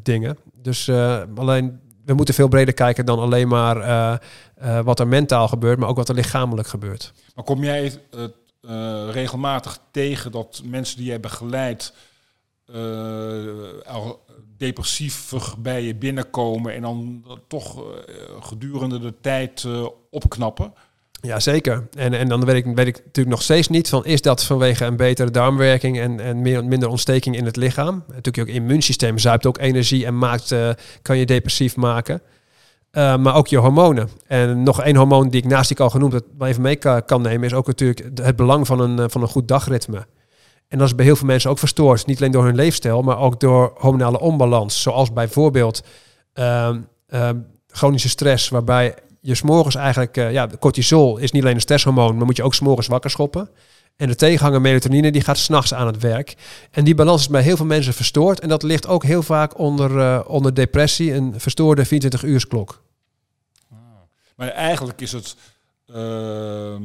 dingen. 0.03 0.37
Dus 0.53 0.89
alleen, 1.35 1.79
we 2.05 2.13
moeten 2.13 2.33
veel 2.33 2.47
breder 2.47 2.73
kijken 2.73 3.05
dan 3.05 3.19
alleen 3.19 3.47
maar 3.47 4.19
wat 4.83 4.99
er 4.99 5.07
mentaal 5.07 5.47
gebeurt, 5.47 5.79
maar 5.79 5.89
ook 5.89 5.95
wat 5.95 6.09
er 6.09 6.15
lichamelijk 6.15 6.67
gebeurt. 6.67 7.13
Maar 7.35 7.45
kom 7.45 7.63
jij 7.63 8.01
regelmatig 9.09 9.79
tegen 9.91 10.31
dat 10.31 10.61
mensen 10.65 10.97
die 10.97 11.05
jij 11.05 11.19
begeleidt 11.19 11.93
al 13.85 14.25
depressief 14.57 15.33
bij 15.59 15.83
je 15.83 15.95
binnenkomen 15.95 16.73
en 16.73 16.81
dan 16.81 17.25
toch 17.47 17.83
gedurende 18.39 18.99
de 18.99 19.13
tijd 19.21 19.67
opknappen? 20.09 20.73
Ja, 21.21 21.39
zeker. 21.39 21.87
En, 21.97 22.13
en 22.13 22.29
dan 22.29 22.45
weet 22.45 22.55
ik, 22.55 22.75
weet 22.75 22.87
ik 22.87 22.95
natuurlijk 22.95 23.35
nog 23.35 23.41
steeds 23.41 23.67
niet 23.67 23.89
van 23.89 24.05
is 24.05 24.21
dat 24.21 24.43
vanwege 24.43 24.85
een 24.85 24.95
betere 24.95 25.31
darmwerking 25.31 25.99
en, 25.99 26.19
en 26.19 26.41
minder 26.41 26.89
ontsteking 26.89 27.35
in 27.35 27.45
het 27.45 27.55
lichaam. 27.55 28.03
Natuurlijk 28.07 28.49
ook 28.49 28.55
immuunsysteem 28.55 29.17
zuipt 29.17 29.45
ook 29.45 29.57
energie 29.57 30.05
en 30.05 30.17
maakt, 30.17 30.51
uh, 30.51 30.69
kan 31.01 31.17
je 31.17 31.25
depressief 31.25 31.75
maken. 31.75 32.21
Uh, 32.91 33.17
maar 33.17 33.35
ook 33.35 33.47
je 33.47 33.57
hormonen. 33.57 34.09
En 34.27 34.63
nog 34.63 34.81
één 34.81 34.95
hormoon 34.95 35.29
die 35.29 35.41
ik 35.41 35.47
naast 35.47 35.67
die 35.67 35.77
ik 35.77 35.83
al 35.83 35.89
genoemd 35.89 36.13
heb, 36.13 36.25
maar 36.37 36.49
even 36.49 36.61
mee 36.61 36.75
kan, 37.05 37.21
nemen, 37.21 37.43
is 37.47 37.53
ook 37.53 37.67
natuurlijk 37.67 38.09
het 38.21 38.35
belang 38.35 38.67
van 38.67 38.79
een, 38.79 38.99
eh, 38.99 39.05
van 39.07 39.21
een 39.21 39.27
goed 39.27 39.47
dagritme. 39.47 40.05
En 40.67 40.77
dat 40.77 40.87
is 40.87 40.95
bij 40.95 41.05
heel 41.05 41.15
veel 41.15 41.27
mensen 41.27 41.49
ook 41.49 41.59
verstoord. 41.59 42.05
Niet 42.05 42.19
alleen 42.19 42.31
door 42.31 42.45
hun 42.45 42.55
leefstijl, 42.55 43.01
maar 43.01 43.17
ook 43.19 43.39
door 43.39 43.73
hormonale 43.77 44.19
onbalans. 44.19 44.81
Zoals 44.81 45.13
bijvoorbeeld 45.13 45.83
uh, 46.33 46.69
chronische 47.67 48.09
stress, 48.09 48.49
waarbij 48.49 48.95
je 49.21 49.35
s'morgens 49.35 49.75
eigenlijk, 49.75 50.17
uh, 50.17 50.31
ja, 50.31 50.47
cortisol 50.59 51.17
is 51.17 51.31
niet 51.31 51.41
alleen 51.41 51.55
een 51.55 51.61
stresshormoon, 51.61 52.17
maar 52.17 52.25
moet 52.25 52.37
je 52.37 52.43
ook 52.43 52.53
s'morgens 52.53 52.87
wakker 52.87 53.09
schoppen. 53.09 53.49
En 53.99 54.07
de 54.07 54.15
tegenhanger 54.15 54.61
melatonine 54.61 55.11
die 55.11 55.21
gaat 55.21 55.37
s'nachts 55.37 55.73
aan 55.73 55.87
het 55.87 55.97
werk. 55.97 56.35
En 56.71 56.83
die 56.83 56.95
balans 56.95 57.21
is 57.21 57.27
bij 57.27 57.41
heel 57.41 57.55
veel 57.55 57.65
mensen 57.65 57.93
verstoord. 57.93 58.39
En 58.39 58.49
dat 58.49 58.63
ligt 58.63 58.87
ook 58.87 59.03
heel 59.03 59.23
vaak 59.23 59.57
onder, 59.57 59.91
uh, 59.91 60.19
onder 60.27 60.53
depressie, 60.53 61.13
een 61.13 61.39
verstoorde 61.39 61.85
24-uursklok. 61.85 62.83
Ah, 63.71 63.77
maar 64.35 64.47
eigenlijk 64.47 65.01
is 65.01 65.11
het 65.11 65.35
uh, 65.87 66.75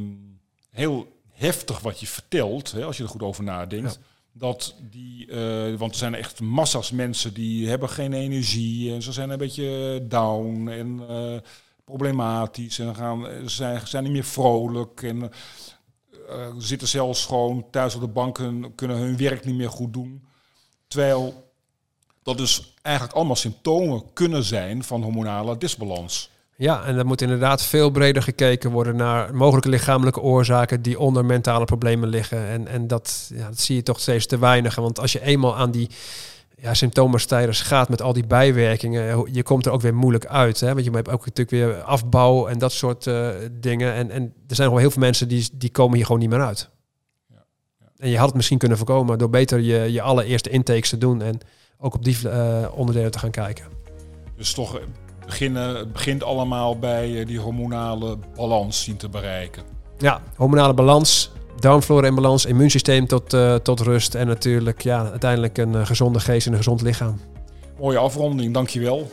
heel 0.69 1.07
heftig 1.31 1.79
wat 1.79 1.99
je 1.99 2.07
vertelt, 2.07 2.71
hè, 2.71 2.83
als 2.83 2.97
je 2.97 3.03
er 3.03 3.09
goed 3.09 3.23
over 3.23 3.43
nadenkt. 3.43 3.93
Ja. 3.93 3.99
Dat 4.31 4.75
die, 4.91 5.27
uh, 5.27 5.77
want 5.77 5.91
er 5.91 5.97
zijn 5.97 6.15
echt 6.15 6.39
massa's 6.39 6.91
mensen 6.91 7.33
die 7.33 7.69
hebben 7.69 7.89
geen 7.89 8.13
energie 8.13 8.93
en 8.93 9.01
ze 9.01 9.11
zijn 9.11 9.29
een 9.29 9.37
beetje 9.37 9.99
down 10.07 10.67
en 10.67 11.01
problematisch 11.85 12.79
en 12.79 12.95
gaan, 12.95 13.27
zijn, 13.45 13.87
zijn 13.87 14.03
niet 14.03 14.11
meer 14.11 14.23
vrolijk 14.23 15.01
en 15.01 15.31
uh, 16.29 16.47
zitten 16.57 16.87
zelfs 16.87 17.25
gewoon 17.25 17.65
thuis 17.71 17.95
op 17.95 18.01
de 18.01 18.07
bank 18.07 18.39
en 18.39 18.75
kunnen 18.75 18.97
hun 18.97 19.17
werk 19.17 19.45
niet 19.45 19.55
meer 19.55 19.69
goed 19.69 19.93
doen. 19.93 20.27
Terwijl 20.87 21.53
dat 22.23 22.37
dus 22.37 22.73
eigenlijk 22.81 23.15
allemaal 23.15 23.35
symptomen 23.35 24.03
kunnen 24.13 24.43
zijn 24.43 24.83
van 24.83 25.03
hormonale 25.03 25.57
disbalans. 25.57 26.33
Ja, 26.57 26.83
en 26.83 26.97
er 26.97 27.05
moet 27.05 27.21
inderdaad 27.21 27.63
veel 27.63 27.89
breder 27.89 28.23
gekeken 28.23 28.71
worden 28.71 28.95
naar 28.95 29.35
mogelijke 29.35 29.69
lichamelijke 29.69 30.21
oorzaken 30.21 30.81
die 30.81 30.99
onder 30.99 31.25
mentale 31.25 31.65
problemen 31.65 32.09
liggen. 32.09 32.47
En, 32.47 32.67
en 32.67 32.87
dat, 32.87 33.31
ja, 33.33 33.47
dat 33.47 33.59
zie 33.59 33.75
je 33.75 33.83
toch 33.83 33.99
steeds 33.99 34.25
te 34.25 34.37
weinig. 34.37 34.75
Want 34.75 34.99
als 34.99 35.11
je 35.11 35.21
eenmaal 35.21 35.55
aan 35.55 35.71
die 35.71 35.89
ja, 36.57 36.73
symptomenstijgers 36.73 37.61
gaat 37.61 37.89
met 37.89 38.01
al 38.01 38.13
die 38.13 38.27
bijwerkingen, 38.27 39.33
je 39.33 39.43
komt 39.43 39.65
er 39.65 39.71
ook 39.71 39.81
weer 39.81 39.95
moeilijk 39.95 40.25
uit. 40.25 40.59
Hè? 40.59 40.73
Want 40.73 40.85
je 40.85 40.91
hebt 40.91 41.09
ook 41.09 41.25
natuurlijk 41.25 41.49
weer 41.49 41.81
afbouw 41.81 42.47
en 42.47 42.57
dat 42.57 42.71
soort 42.71 43.05
uh, 43.05 43.29
dingen. 43.51 43.93
En, 43.93 44.11
en 44.11 44.23
er 44.23 44.55
zijn 44.55 44.67
gewoon 44.67 44.81
heel 44.81 44.91
veel 44.91 45.01
mensen 45.01 45.27
die, 45.27 45.49
die 45.53 45.69
komen 45.69 45.95
hier 45.95 46.05
gewoon 46.05 46.21
niet 46.21 46.29
meer 46.29 46.41
uit. 46.41 46.69
Ja, 47.27 47.45
ja. 47.79 47.87
En 47.97 48.09
je 48.09 48.17
had 48.17 48.27
het 48.27 48.35
misschien 48.35 48.57
kunnen 48.57 48.77
voorkomen 48.77 49.17
door 49.17 49.29
beter 49.29 49.59
je, 49.59 49.91
je 49.91 50.01
allereerste 50.01 50.49
intakes 50.49 50.89
te 50.89 50.97
doen 50.97 51.21
en 51.21 51.39
ook 51.77 51.93
op 51.93 52.03
die 52.03 52.17
uh, 52.23 52.65
onderdelen 52.75 53.11
te 53.11 53.19
gaan 53.19 53.31
kijken. 53.31 53.65
Dus 54.35 54.53
toch 54.53 54.79
beginnen, 55.25 55.75
het 55.75 55.93
begint 55.93 56.23
allemaal 56.23 56.79
bij 56.79 57.19
eh, 57.19 57.27
die 57.27 57.39
hormonale 57.39 58.17
balans 58.35 58.83
zien 58.83 58.97
te 58.97 59.09
bereiken. 59.09 59.63
Ja, 59.97 60.21
hormonale 60.35 60.73
balans, 60.73 61.31
darmflora 61.59 62.07
in 62.07 62.15
balans, 62.15 62.45
immuunsysteem 62.45 63.07
tot, 63.07 63.33
uh, 63.33 63.55
tot 63.55 63.79
rust 63.79 64.15
en 64.15 64.27
natuurlijk 64.27 64.83
ja, 64.83 65.09
uiteindelijk 65.09 65.57
een 65.57 65.73
uh, 65.73 65.85
gezonde 65.85 66.19
geest 66.19 66.45
en 66.47 66.51
een 66.51 66.57
gezond 66.57 66.81
lichaam. 66.81 67.19
Mooie 67.79 67.97
afronding, 67.97 68.53
dankjewel. 68.53 69.09